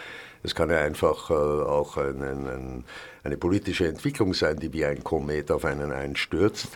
[0.45, 2.85] es kann ja einfach äh, auch ein, ein,
[3.25, 6.69] eine politische Entwicklung sein, die wie ein Komet auf einen einstürzt.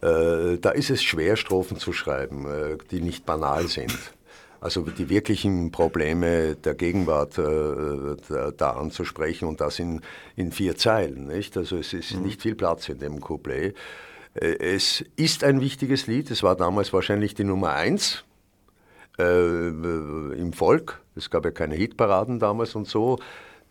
[0.00, 3.96] Äh, da ist es schwer, Strophen zu schreiben, äh, die nicht banal sind.
[4.62, 10.00] Also die wirklichen Probleme der Gegenwart äh, da, da, anzusprechen und das in,
[10.36, 11.26] in vier Zeilen.
[11.26, 11.56] Nicht?
[11.56, 12.22] Also es ist mhm.
[12.22, 13.76] nicht viel Platz in dem Couplet.
[14.34, 18.24] Äh, es ist ein wichtiges Lied, es war damals wahrscheinlich die Nummer eins
[19.18, 21.00] äh, im Volk.
[21.20, 23.18] Es gab ja keine Hitparaden damals und so.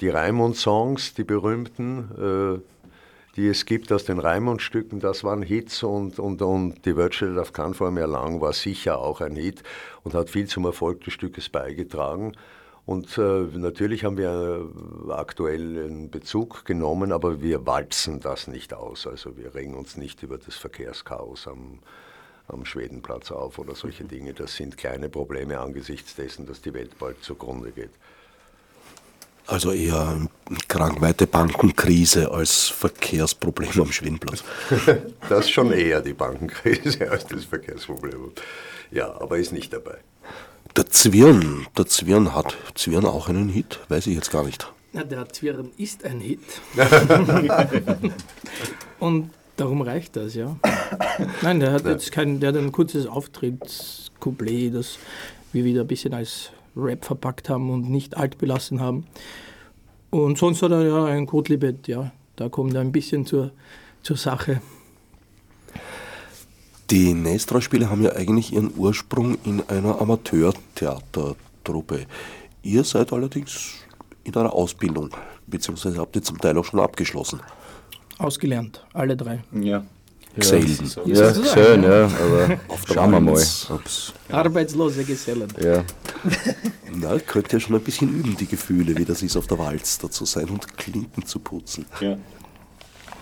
[0.01, 2.79] Die Raimund-Songs, die berühmten, äh,
[3.35, 7.53] die es gibt aus den Raimund-Stücken, das waren Hits und, und, und die Wirtschaft auf
[7.53, 9.63] keinen Fall mehr lang war sicher auch ein Hit
[10.03, 12.33] und hat viel zum Erfolg des Stückes beigetragen.
[12.85, 14.67] Und äh, natürlich haben wir
[15.09, 19.05] aktuell einen Bezug genommen, aber wir walzen das nicht aus.
[19.05, 21.79] Also wir regen uns nicht über das Verkehrschaos am,
[22.49, 24.33] am Schwedenplatz auf oder solche Dinge.
[24.33, 27.91] Das sind kleine Probleme angesichts dessen, dass die Welt bald zugrunde geht.
[29.47, 30.27] Also eher
[30.67, 34.43] krankweite Bankenkrise als Verkehrsproblem am Schwindplatz.
[35.29, 38.31] das ist schon eher die Bankenkrise als das Verkehrsproblem.
[38.91, 39.97] Ja, aber ist nicht dabei.
[40.75, 43.79] Der Zwirn, der Zwirn hat Zwirn auch einen Hit?
[43.89, 44.71] Weiß ich jetzt gar nicht.
[44.93, 46.39] Ja, der Zwirn ist ein Hit.
[48.99, 50.57] Und darum reicht das, ja.
[51.41, 54.97] Nein, der hat jetzt kein, der hat ein kurzes Auftrittscouplet, das
[55.51, 59.05] wir wieder ein bisschen als Rap verpackt haben und nicht alt belassen haben.
[60.09, 62.11] Und sonst hat er ja ein Kotlibet, ja.
[62.35, 63.51] Da kommt er ein bisschen zur,
[64.01, 64.61] zur Sache.
[66.89, 72.07] Die Nestra-Spiele haben ja eigentlich ihren Ursprung in einer Amateurtheatertruppe.
[72.63, 73.73] Ihr seid allerdings
[74.23, 75.11] in einer Ausbildung,
[75.45, 77.41] beziehungsweise habt ihr zum Teil auch schon abgeschlossen.
[78.19, 79.39] Ausgelernt, alle drei.
[79.51, 79.83] Ja.
[80.35, 80.91] Gesellen.
[81.05, 82.59] Ja, ja schön, ja, aber
[82.93, 83.33] schauen wir mal.
[83.33, 85.51] Ob's Arbeitslose Gesellen.
[85.59, 85.83] Ja.
[86.93, 90.11] Na, könnt ihr schon ein bisschen üben, die Gefühle, wie das ist, auf der Walster
[90.11, 91.85] zu sein und Klinken zu putzen.
[91.99, 92.17] Ja.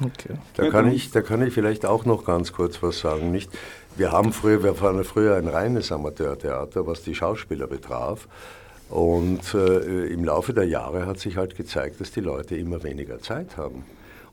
[0.03, 0.35] Okay.
[0.55, 3.31] Da kann, ich, da kann ich vielleicht auch noch ganz kurz was sagen.
[3.31, 3.49] Nicht?
[3.95, 8.27] Wir haben früher, wir waren früher ein reines Amateurtheater, was die Schauspieler betraf.
[8.89, 13.19] Und äh, im Laufe der Jahre hat sich halt gezeigt, dass die Leute immer weniger
[13.21, 13.83] Zeit haben.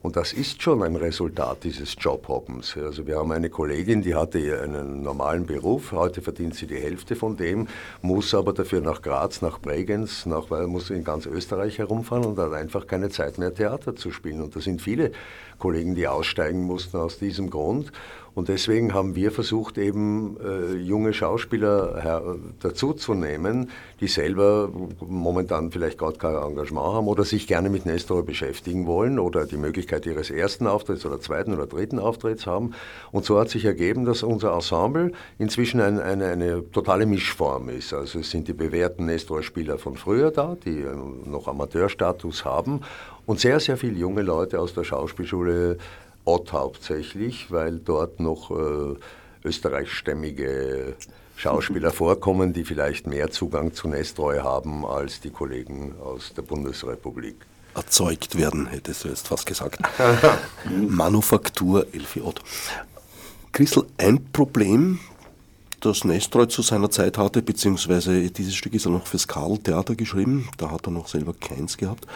[0.04, 2.76] Und das ist schon ein Resultat dieses Jobhoppens.
[2.76, 7.16] Also wir haben eine Kollegin, die hatte einen normalen Beruf, heute verdient sie die Hälfte
[7.16, 7.68] von dem,
[8.02, 12.52] muss aber dafür nach Graz, nach Bregenz, nach, muss in ganz Österreich herumfahren und hat
[12.52, 14.42] einfach keine Zeit mehr Theater zu spielen.
[14.42, 15.10] Und da sind viele
[15.58, 17.90] Kollegen, die aussteigen mussten aus diesem Grund.
[18.34, 22.24] Und deswegen haben wir versucht, eben äh, junge Schauspieler
[22.60, 23.70] dazuzunehmen,
[24.00, 24.70] die selber
[25.00, 29.56] momentan vielleicht gerade kein Engagement haben oder sich gerne mit Nestor beschäftigen wollen oder die
[29.56, 32.74] Möglichkeit ihres ersten Auftritts oder zweiten oder dritten Auftritts haben.
[33.12, 37.92] Und so hat sich ergeben, dass unser Ensemble inzwischen ein, eine, eine totale Mischform ist.
[37.92, 42.80] Also es sind die bewährten Nestor-Spieler von früher da, die äh, noch Amateurstatus haben
[43.26, 45.78] und sehr, sehr viele junge Leute aus der Schauspielschule
[46.24, 48.96] Ott hauptsächlich, weil dort noch äh,
[49.44, 50.94] österreichstämmige
[51.36, 57.36] Schauspieler vorkommen, die vielleicht mehr Zugang zu Nestroy haben als die Kollegen aus der Bundesrepublik.
[57.74, 59.80] Erzeugt werden, hättest du jetzt fast gesagt.
[60.88, 62.40] Manufaktur Elfi Ott.
[63.52, 65.00] Christel, ein Problem,
[65.80, 69.94] das Nestroy zu seiner Zeit hatte, beziehungsweise dieses Stück ist er noch fürs Karl Theater
[69.94, 72.06] geschrieben, da hat er noch selber keins gehabt,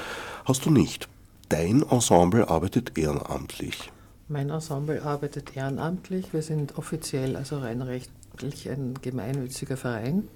[0.44, 1.08] hast du nicht.
[1.48, 3.90] Dein Ensemble arbeitet ehrenamtlich.
[4.30, 6.34] Mein Ensemble arbeitet ehrenamtlich.
[6.34, 10.28] Wir sind offiziell, also rein rechtlich, ein gemeinnütziger Verein.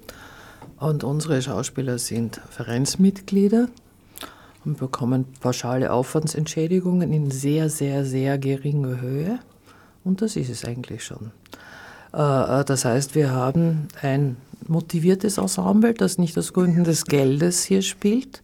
[0.79, 3.67] Und unsere Schauspieler sind Vereinsmitglieder
[4.65, 9.37] und bekommen pauschale Aufwandsentschädigungen in sehr, sehr, sehr geringer Höhe.
[10.03, 11.29] Und das ist es eigentlich schon.
[12.15, 14.37] Äh, äh, das heißt, wir haben ein
[14.67, 18.41] motiviertes Ensemble, das nicht aus Gründen des Geldes hier spielt,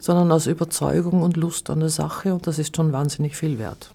[0.00, 2.32] sondern aus Überzeugung und Lust an der Sache.
[2.32, 3.90] Und das ist schon wahnsinnig viel wert.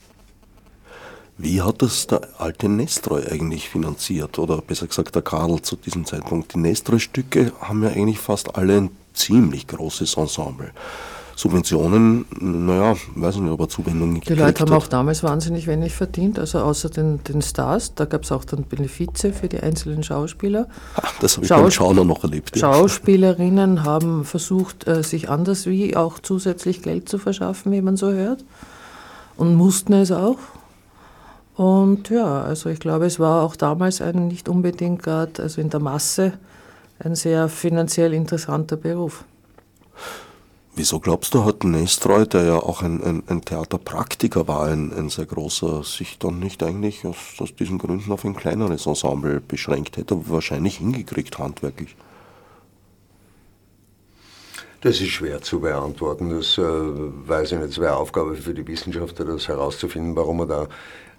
[1.38, 4.38] Wie hat das der alte Nestroy eigentlich finanziert?
[4.38, 6.54] Oder besser gesagt der Karl zu diesem Zeitpunkt?
[6.54, 10.72] Die Nestroy-Stücke haben ja eigentlich fast alle ein ziemlich großes Ensemble.
[11.36, 15.94] Subventionen, naja, weiß ich nicht, ob er Zuwendungen Die Leute haben auch damals wahnsinnig wenig
[15.94, 17.96] verdient, also außer den, den Stars.
[17.96, 20.68] Da gab es auch dann Benefize für die einzelnen Schauspieler.
[21.22, 22.56] Das habe ich Schaus beim Schauner noch erlebt.
[22.56, 22.74] Ja.
[22.74, 28.12] Schauspielerinnen haben versucht, äh, sich anders wie auch zusätzlich Geld zu verschaffen, wie man so
[28.12, 28.46] hört.
[29.36, 30.38] Und mussten es auch.
[31.56, 35.70] Und ja, also ich glaube, es war auch damals ein nicht unbedingt gerade, also in
[35.70, 36.34] der Masse,
[37.00, 39.24] ein sehr finanziell interessanter Beruf.
[40.76, 45.10] Wieso glaubst du, hat Nestroy, der ja auch ein, ein, ein Theaterpraktiker war, ein, ein,
[45.10, 49.98] sehr großer, sich dann nicht eigentlich aus, aus diesen Gründen auf ein kleineres Ensemble beschränkt?
[49.98, 51.96] Hätte er wahrscheinlich hingekriegt, handwerklich.
[54.82, 56.32] Das ist schwer zu beantworten.
[56.32, 57.70] Das äh, weiß ich nicht.
[57.70, 60.68] Es wäre Aufgabe für die Wissenschaftler, das herauszufinden, warum er da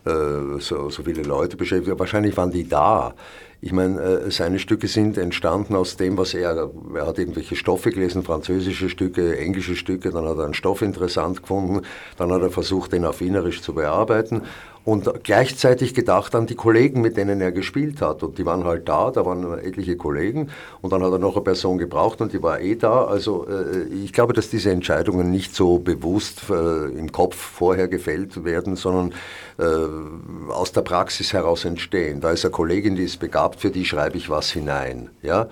[0.04, 1.98] so, so viele Leute beschäftigt.
[1.98, 3.14] Wahrscheinlich waren die da.
[3.60, 7.90] Ich meine, äh, seine Stücke sind entstanden aus dem, was er, er hat irgendwelche Stoffe
[7.90, 11.80] gelesen, französische Stücke, englische Stücke, dann hat er einen Stoff interessant gefunden,
[12.18, 14.42] dann hat er versucht, den auf Wienerisch zu bearbeiten
[14.84, 18.22] und gleichzeitig gedacht an die Kollegen, mit denen er gespielt hat.
[18.22, 20.50] Und die waren halt da, da waren etliche Kollegen
[20.82, 23.04] und dann hat er noch eine Person gebraucht und die war eh da.
[23.06, 28.44] Also äh, ich glaube, dass diese Entscheidungen nicht so bewusst äh, im Kopf vorher gefällt
[28.44, 29.14] werden, sondern
[29.58, 32.20] äh, aus der Praxis heraus entstehen.
[32.20, 35.08] Da ist eine Kollegin, die ist begabt, für die schreibe ich was hinein.
[35.22, 35.48] Ja?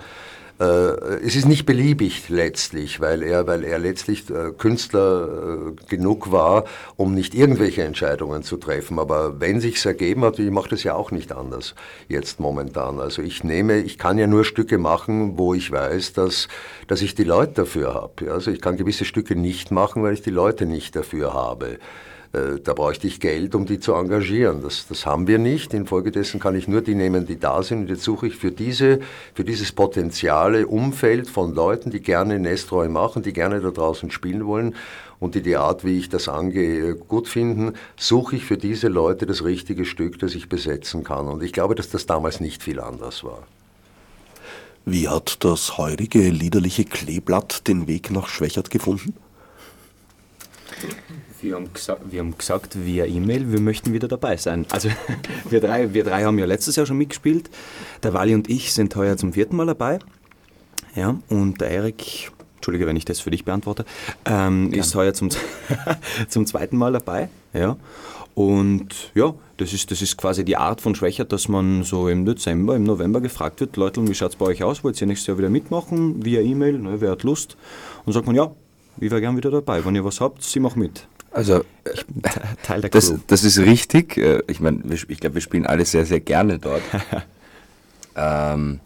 [0.63, 6.31] Äh, es ist nicht beliebig letztlich, weil er, weil er letztlich äh, Künstler äh, genug
[6.31, 6.63] war,
[6.95, 8.97] um nicht irgendwelche Entscheidungen zu treffen.
[8.99, 11.75] Aber wenn sich's ergeben hat, ich mache das ja auch nicht anders
[12.07, 12.99] jetzt momentan.
[12.99, 16.47] Also ich nehme, ich kann ja nur Stücke machen, wo ich weiß, dass,
[16.87, 18.31] dass ich die Leute dafür habe.
[18.31, 21.77] Also ich kann gewisse Stücke nicht machen, weil ich die Leute nicht dafür habe.
[22.33, 24.61] Äh, da bräuchte ich Geld, um die zu engagieren.
[24.63, 25.73] Das, das haben wir nicht.
[25.73, 27.81] Infolgedessen kann ich nur die nehmen, die da sind.
[27.81, 28.99] Und jetzt suche ich für, diese,
[29.35, 34.45] für dieses potenziale Umfeld von Leuten, die gerne Nestroy machen, die gerne da draußen spielen
[34.47, 34.75] wollen
[35.19, 39.25] und die die Art, wie ich das angehe, gut finden, suche ich für diese Leute
[39.25, 41.27] das richtige Stück, das ich besetzen kann.
[41.27, 43.43] Und ich glaube, dass das damals nicht viel anders war.
[44.85, 49.13] Wie hat das heurige liederliche Kleeblatt den Weg nach Schwächert gefunden?
[51.43, 51.69] Wir haben,
[52.09, 54.65] wir haben gesagt via E-Mail, wir möchten wieder dabei sein.
[54.71, 54.87] Also
[55.49, 57.49] wir drei, wir drei haben ja letztes Jahr schon mitgespielt.
[58.01, 59.99] Der Wally und ich sind heuer zum vierten Mal dabei.
[60.95, 63.83] Ja, und der Erik, entschuldige, wenn ich das für dich beantworte,
[64.23, 65.31] ähm, ist heuer zum,
[66.29, 67.27] zum zweiten Mal dabei.
[67.51, 67.75] Ja.
[68.35, 72.25] Und ja, das ist, das ist quasi die Art von Schwächert, dass man so im
[72.25, 74.85] Dezember, im November gefragt wird, Leute, wie schaut es bei euch aus?
[74.85, 76.23] Wollt ihr nächstes Jahr wieder mitmachen?
[76.23, 77.57] Via E-Mail, ne, wer hat Lust?
[78.05, 78.51] Und sagt man, ja,
[78.97, 79.83] ich wäre gern wieder dabei.
[79.83, 81.05] Wenn ihr was habt, sie mach mit.
[81.33, 81.65] Also,
[82.61, 84.17] Teil der das, das ist richtig.
[84.17, 86.83] Äh, ich meine, ich glaube, wir spielen alle sehr, sehr gerne dort.
[88.15, 88.79] ähm,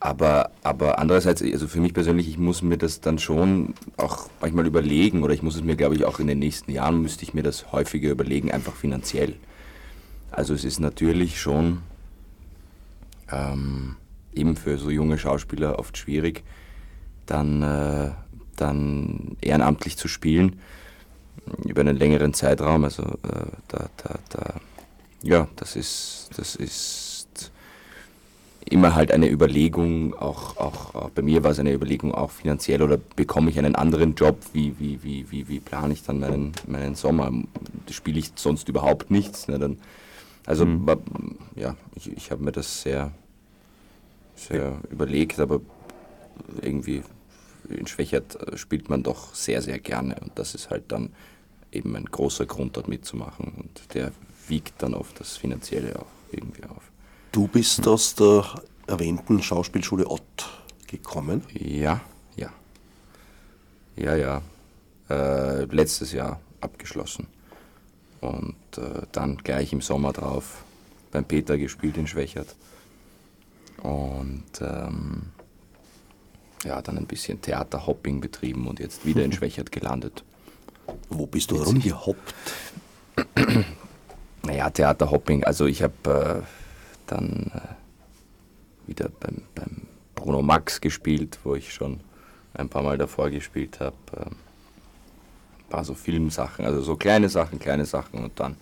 [0.00, 4.66] aber, aber andererseits, also für mich persönlich, ich muss mir das dann schon auch manchmal
[4.66, 7.34] überlegen oder ich muss es mir, glaube ich, auch in den nächsten Jahren müsste ich
[7.34, 9.34] mir das häufiger überlegen, einfach finanziell.
[10.32, 11.82] Also es ist natürlich schon
[13.30, 13.96] ähm,
[14.34, 16.42] eben für so junge Schauspieler oft schwierig,
[17.26, 18.10] dann, äh,
[18.56, 20.58] dann ehrenamtlich zu spielen
[21.64, 22.84] über einen längeren Zeitraum.
[22.84, 24.54] Also äh, da, da, da
[25.22, 27.52] ja, das ist, das ist
[28.64, 32.82] immer halt eine Überlegung, auch, auch, auch bei mir war es eine Überlegung auch finanziell
[32.82, 36.52] oder bekomme ich einen anderen Job, wie, wie, wie, wie, wie plane ich dann meinen,
[36.66, 37.32] meinen Sommer?
[37.90, 39.48] Spiele ich sonst überhaupt nichts?
[39.48, 39.58] Ne?
[39.58, 39.78] Dann,
[40.46, 40.86] also mhm.
[41.56, 43.10] ja, ich, ich habe mir das sehr,
[44.36, 45.60] sehr überlegt, aber
[46.62, 47.02] irgendwie
[47.68, 51.10] in Schwächert äh, spielt man doch sehr, sehr gerne und das ist halt dann
[51.72, 54.12] eben ein großer Grund, dort mitzumachen und der
[54.48, 56.90] wiegt dann auf das Finanzielle auch irgendwie auf.
[57.32, 58.44] Du bist aus der
[58.86, 60.48] erwähnten Schauspielschule Ott
[60.86, 61.42] gekommen?
[61.52, 62.00] Ja,
[62.36, 62.50] ja.
[63.96, 64.42] Ja, ja.
[65.08, 67.26] Äh, letztes Jahr abgeschlossen.
[68.20, 70.64] Und äh, dann gleich im Sommer drauf
[71.10, 72.54] beim Peter gespielt in Schwächert.
[73.82, 75.30] Und ähm,
[76.64, 80.24] ja, dann ein bisschen Theaterhopping betrieben und jetzt wieder in Schwächert gelandet.
[81.08, 82.34] Wo bist du rumgehoppt?
[84.42, 85.44] Naja, Theaterhopping.
[85.44, 86.46] Also ich habe äh,
[87.06, 89.82] dann äh, wieder beim, beim,
[90.14, 92.00] Bruno Max gespielt, wo ich schon
[92.54, 93.96] ein paar Mal davor gespielt habe.
[94.16, 98.56] Äh, ein paar so Filmsachen, also so kleine Sachen, kleine Sachen und dann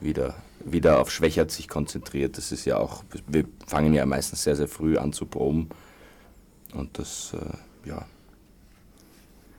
[0.00, 2.36] wieder, wieder auf Schwächert sich konzentriert.
[2.36, 5.68] Das ist ja auch, wir fangen ja meistens sehr, sehr früh an zu proben
[6.74, 8.04] und das, äh, ja,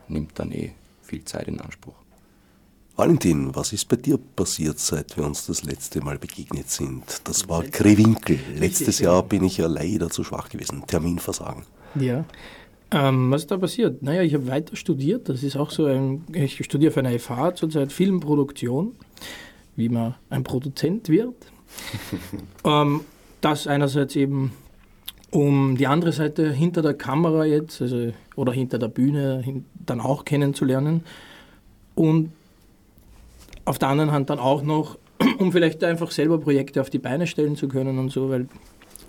[0.07, 0.73] nimmt dann eh
[1.11, 1.95] viel Zeit in Anspruch.
[2.95, 7.03] Valentin, was ist bei dir passiert, seit wir uns das letzte Mal begegnet sind?
[7.23, 8.39] Das war Krewinkel.
[8.55, 10.83] Letztes Jahr bin ich ja leider zu schwach gewesen.
[10.87, 11.63] Terminversagen.
[11.95, 12.25] Ja.
[12.91, 14.03] Ähm, was ist da passiert?
[14.03, 15.29] Naja, ich habe weiter studiert.
[15.29, 16.25] Das ist auch so ein.
[16.33, 18.95] Ich studiere für eine FH zurzeit Filmproduktion,
[19.75, 21.35] wie man ein Produzent wird.
[22.65, 23.01] ähm,
[23.39, 24.51] das einerseits eben
[25.31, 30.25] um die andere Seite hinter der Kamera jetzt, also, oder hinter der Bühne dann auch
[30.25, 31.03] kennenzulernen.
[31.95, 32.31] Und
[33.65, 34.97] auf der anderen Hand dann auch noch,
[35.39, 38.47] um vielleicht einfach selber Projekte auf die Beine stellen zu können und so, weil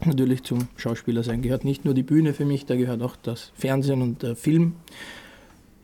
[0.04, 3.52] natürlich zum Schauspieler sein gehört nicht nur die Bühne für mich, da gehört auch das
[3.54, 4.74] Fernsehen und der Film.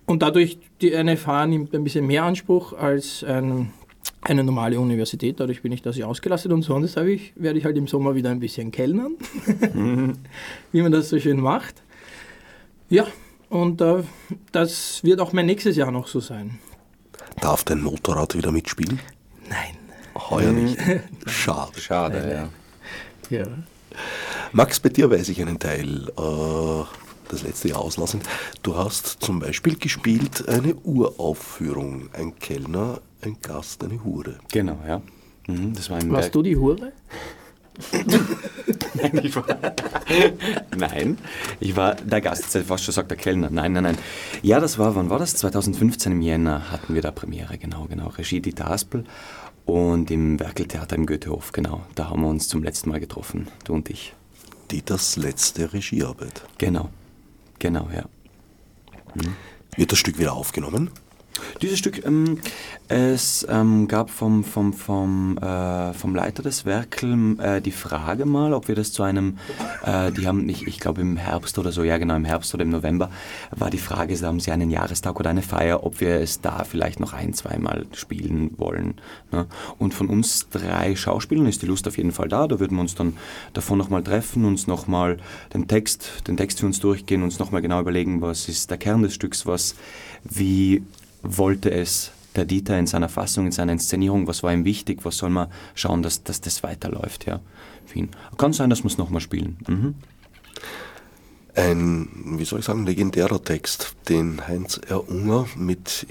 [0.07, 3.73] Und dadurch, die NFH nimmt ein bisschen mehr Anspruch als ein,
[4.21, 7.77] eine normale Universität, dadurch bin ich da sehr ausgelastet und sonst ich, werde ich halt
[7.77, 9.13] im Sommer wieder ein bisschen kellnern,
[10.73, 11.83] wie man das so schön macht.
[12.91, 13.07] Ja,
[13.49, 14.03] und äh,
[14.53, 16.59] das wird auch mein nächstes Jahr noch so sein.
[17.41, 18.99] Darf dein Motorrad wieder mitspielen?
[19.49, 19.77] Nein.
[20.31, 20.79] Heuer nicht.
[21.27, 21.81] Schade.
[21.81, 22.51] Schade,
[23.31, 23.39] ja.
[23.39, 23.47] ja.
[24.53, 26.09] Max, bei dir weiß ich einen Teil.
[26.19, 26.85] Äh,
[27.29, 28.21] das letzte Jahr auslassen.
[28.63, 32.09] Du hast zum Beispiel gespielt eine Uraufführung.
[32.13, 34.39] Ein Kellner, ein Gast, eine Hure.
[34.53, 35.03] Genau, ja.
[35.47, 36.33] Mhm, das war Warst Werk.
[36.33, 36.93] du die Hure?
[38.95, 39.45] nein, ich war,
[40.77, 41.19] nein,
[41.61, 43.51] ich war der Gast, jetzt fast schon sagt der Kellner.
[43.51, 43.99] Nein, nein, nein.
[44.43, 45.35] Ja, das war, wann war das?
[45.37, 48.09] 2015 im Jänner hatten wir da Premiere, genau, genau.
[48.09, 49.05] Regie Dieter Aspel
[49.65, 51.83] und im Werkeltheater im Goethehof, genau.
[51.95, 54.15] Da haben wir uns zum letzten Mal getroffen, du und ich.
[54.71, 56.43] Dieters letzte Regiearbeit.
[56.59, 56.91] Genau,
[57.59, 58.05] genau, ja.
[59.15, 59.35] Hm.
[59.77, 60.91] Wird das Stück wieder aufgenommen?
[61.63, 62.39] Dieses Stück, ähm,
[62.89, 68.55] es ähm, gab vom, vom, vom, äh, vom Leiter des Werkel äh, die Frage mal,
[68.55, 69.39] ob wir das zu einem,
[69.85, 72.63] äh, die haben, ich, ich glaube im Herbst oder so, ja genau, im Herbst oder
[72.63, 73.11] im November
[73.51, 76.99] war die Frage, haben sie einen Jahrestag oder eine Feier, ob wir es da vielleicht
[76.99, 78.95] noch ein, zweimal spielen wollen.
[79.33, 79.47] Ne?
[79.79, 82.81] Und von uns drei Schauspielern ist die Lust auf jeden Fall da, da würden wir
[82.81, 83.19] uns dann
[83.53, 85.19] davon nochmal treffen, uns nochmal
[85.53, 89.03] den Text, den Text für uns durchgehen, uns nochmal genau überlegen, was ist der Kern
[89.03, 89.75] des Stücks, was,
[90.25, 90.83] wie
[91.37, 95.19] wollte es der Dieter in seiner Fassung, in seiner Inszenierung, was war ihm wichtig, was
[95.19, 97.41] soll man schauen, dass, dass das weiterläuft, ja.
[98.37, 99.57] Kann sein, dass wir es nochmal spielen.
[99.67, 99.95] Mhm.
[101.55, 102.09] Ein,
[102.39, 105.09] wie soll ich sagen, legendärer Text, den Heinz R.
[105.09, 106.07] Unger mit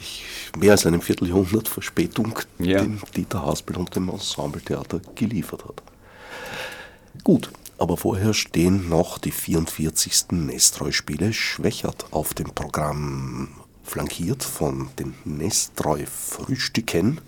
[0.57, 2.82] mehr als einem Vierteljahrhundert Verspätung ja.
[2.82, 5.84] dem Dieter Haspel und dem Ensembletheater geliefert hat.
[7.24, 10.32] Gut, aber vorher stehen noch die 44.
[10.32, 13.49] Nestreu-Spiele Schwächert auf dem Programm
[13.88, 17.22] flankiert von den Nestreu-Frühstücken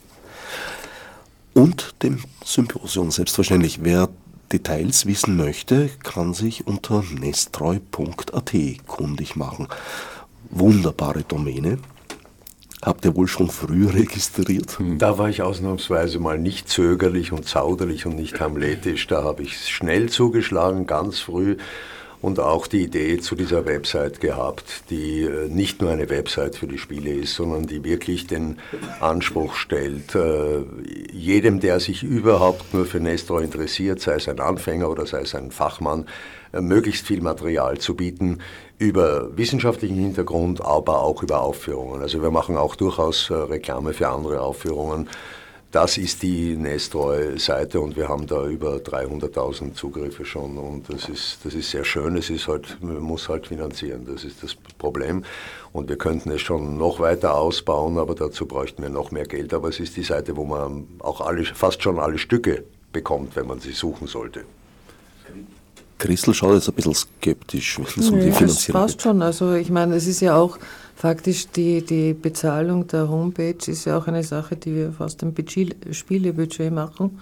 [1.54, 3.12] und dem Symposium.
[3.12, 4.10] Selbstverständlich, wer
[4.52, 8.54] Details wissen möchte, kann sich unter nestreu.at
[8.88, 9.68] kundig machen.
[10.50, 11.78] Wunderbare Domäne.
[12.82, 14.78] Habt ihr wohl schon früh registriert?
[14.98, 19.08] Da war ich ausnahmsweise mal nicht zögerlich und zauderlich und nicht hamletisch.
[19.08, 21.58] Da habe ich schnell zugeschlagen, ganz früh
[22.22, 26.68] und auch die Idee zu dieser Website gehabt, die äh, nicht nur eine Website für
[26.68, 28.58] die Spiele ist, sondern die wirklich den
[29.00, 30.64] Anspruch stellt, äh,
[31.14, 35.34] jedem, der sich überhaupt nur für Nestro interessiert, sei es ein Anfänger oder sei es
[35.34, 36.08] ein Fachmann,
[36.52, 38.40] äh, möglichst viel Material zu bieten
[38.78, 42.02] über wissenschaftlichen Hintergrund, aber auch über Aufführungen.
[42.02, 45.10] Also wir machen auch durchaus Reklame für andere Aufführungen
[45.72, 51.40] das ist die Nestroy-Seite und wir haben da über 300.000 Zugriffe schon und das ist,
[51.44, 52.18] das ist sehr schön.
[52.18, 55.24] Es ist halt, man muss halt finanzieren, das ist das Problem.
[55.72, 59.54] Und wir könnten es schon noch weiter ausbauen, aber dazu bräuchten wir noch mehr Geld.
[59.54, 63.46] Aber es ist die Seite, wo man auch alle, fast schon alle Stücke bekommt, wenn
[63.46, 64.46] man sie suchen sollte.
[66.00, 68.50] Christel schaut jetzt ein bisschen skeptisch, wenn es um die Finanzierung geht.
[68.50, 69.22] Das passt schon.
[69.22, 70.58] Also ich meine, es ist ja auch
[71.00, 75.34] faktisch die, die Bezahlung der Homepage ist ja auch eine Sache, die wir fast im
[75.92, 77.20] Spielebudget machen.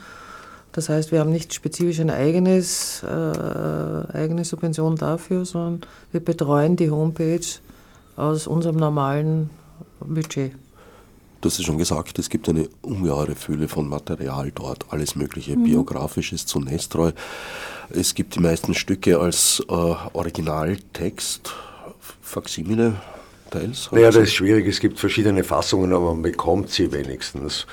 [0.72, 6.76] Das heißt, wir haben nicht spezifisch eine eigenes, äh, eigene Subvention dafür, sondern wir betreuen
[6.76, 7.46] die Homepage
[8.16, 9.52] aus unserem normalen
[10.00, 10.54] Budget.
[11.42, 15.56] Du hast ja schon gesagt, es gibt eine ungeheure Fülle von Material dort, alles mögliche
[15.56, 15.66] mhm.
[15.66, 17.12] biografisches zu Nestreu.
[17.92, 21.54] Es gibt die meisten Stücke als äh, Originaltext,
[22.22, 22.96] Faximile,
[23.50, 23.90] teils?
[23.92, 24.68] Naja, das ist schwierig.
[24.68, 27.66] Es gibt verschiedene Fassungen, aber man bekommt sie wenigstens.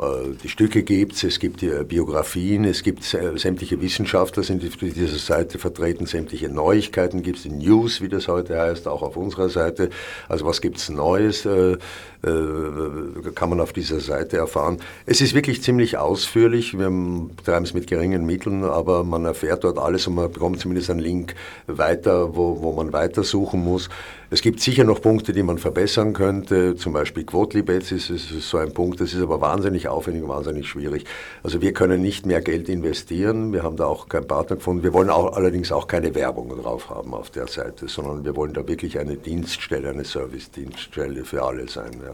[0.00, 5.18] Äh, die Stücke gibt es, es gibt Biografien, es gibt sämtliche Wissenschaftler sind auf dieser
[5.18, 9.48] Seite vertreten, sämtliche Neuigkeiten gibt es, die News, wie das heute heißt, auch auf unserer
[9.48, 9.90] Seite.
[10.28, 11.76] Also was gibt es Neues, äh,
[12.22, 14.78] kann man auf dieser Seite erfahren.
[15.06, 16.90] Es ist wirklich ziemlich ausführlich, wir
[17.36, 21.00] betreiben es mit geringen Mitteln, aber man erfährt dort alles und man bekommt zumindest einen
[21.00, 21.34] Link
[21.66, 23.88] weiter, wo, wo man weitersuchen muss.
[24.32, 28.58] Es gibt sicher noch Punkte, die man verbessern könnte, zum Beispiel Quotlibets ist, ist so
[28.58, 31.04] ein Punkt, das ist aber wahnsinnig aufwendig, wahnsinnig schwierig.
[31.42, 34.92] Also wir können nicht mehr Geld investieren, wir haben da auch keinen Partner gefunden, wir
[34.92, 38.68] wollen auch, allerdings auch keine Werbung drauf haben auf der Seite, sondern wir wollen da
[38.68, 42.00] wirklich eine Dienststelle, eine Service-Dienststelle für alle sein.
[42.04, 42.09] Ja.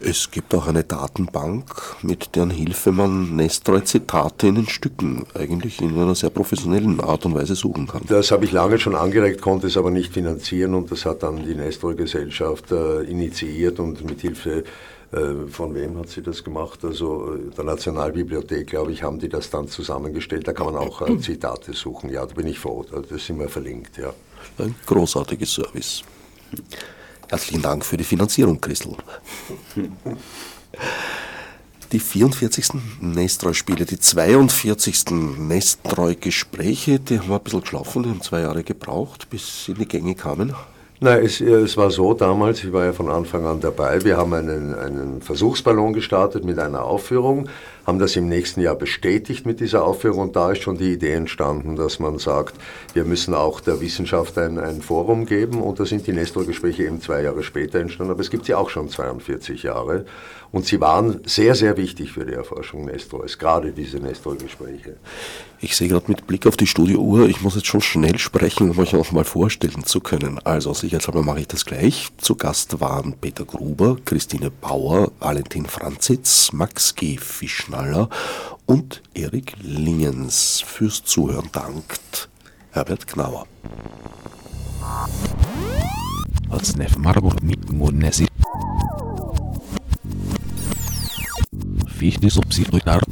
[0.00, 5.98] Es gibt auch eine Datenbank, mit deren Hilfe man Nestroy-Zitate in den Stücken eigentlich in
[5.98, 8.02] einer sehr professionellen Art und Weise suchen kann.
[8.06, 11.44] Das habe ich lange schon angeregt, konnte es aber nicht finanzieren und das hat dann
[11.44, 14.64] die Nestroy-Gesellschaft äh, initiiert und mit Hilfe
[15.10, 16.84] äh, von wem hat sie das gemacht?
[16.84, 20.46] Also äh, der Nationalbibliothek, glaube ich, haben die das dann zusammengestellt.
[20.46, 22.10] Da kann man auch Zitate suchen.
[22.10, 22.84] Ja, da bin ich froh.
[23.08, 24.12] Das sind wir verlinkt, ja.
[24.58, 26.04] Ein großartiges Service.
[27.28, 28.96] Herzlichen Dank für die Finanzierung, Christel.
[31.92, 32.70] Die 44.
[33.00, 35.10] Nestreu-Spiele, die 42.
[35.38, 39.78] Nestreu-Gespräche, die haben wir ein bisschen geschlafen, die haben zwei Jahre gebraucht, bis sie in
[39.78, 40.54] die Gänge kamen.
[41.00, 44.34] Nein, es, es, war so damals, ich war ja von Anfang an dabei, wir haben
[44.34, 47.48] einen, einen Versuchsballon gestartet mit einer Aufführung,
[47.86, 51.12] haben das im nächsten Jahr bestätigt mit dieser Aufführung und da ist schon die Idee
[51.12, 52.56] entstanden, dass man sagt,
[52.94, 57.00] wir müssen auch der Wissenschaft ein, ein Forum geben und da sind die Nestor-Gespräche eben
[57.00, 60.04] zwei Jahre später entstanden, aber es gibt sie auch schon 42 Jahre
[60.50, 64.96] und sie waren sehr, sehr wichtig für die Erforschung Nestors, gerade diese Nestor-Gespräche.
[65.60, 68.78] Ich sehe gerade mit Blick auf die Studiouhr, ich muss jetzt schon schnell sprechen, um
[68.78, 70.38] euch auch mal vorstellen zu können.
[70.44, 72.08] Also sicherheitshalber mache ich das gleich.
[72.18, 77.16] Zu Gast waren Peter Gruber, Christine Bauer, Valentin Franzitz, Max G.
[77.18, 78.08] Fischnaller
[78.66, 80.62] und Erik Lingens.
[80.64, 82.28] Fürs Zuhören dankt
[82.70, 83.46] Herbert Knauer.
[86.50, 87.58] Als Nef Marburg mit
[91.86, 93.02] Fiz disso o.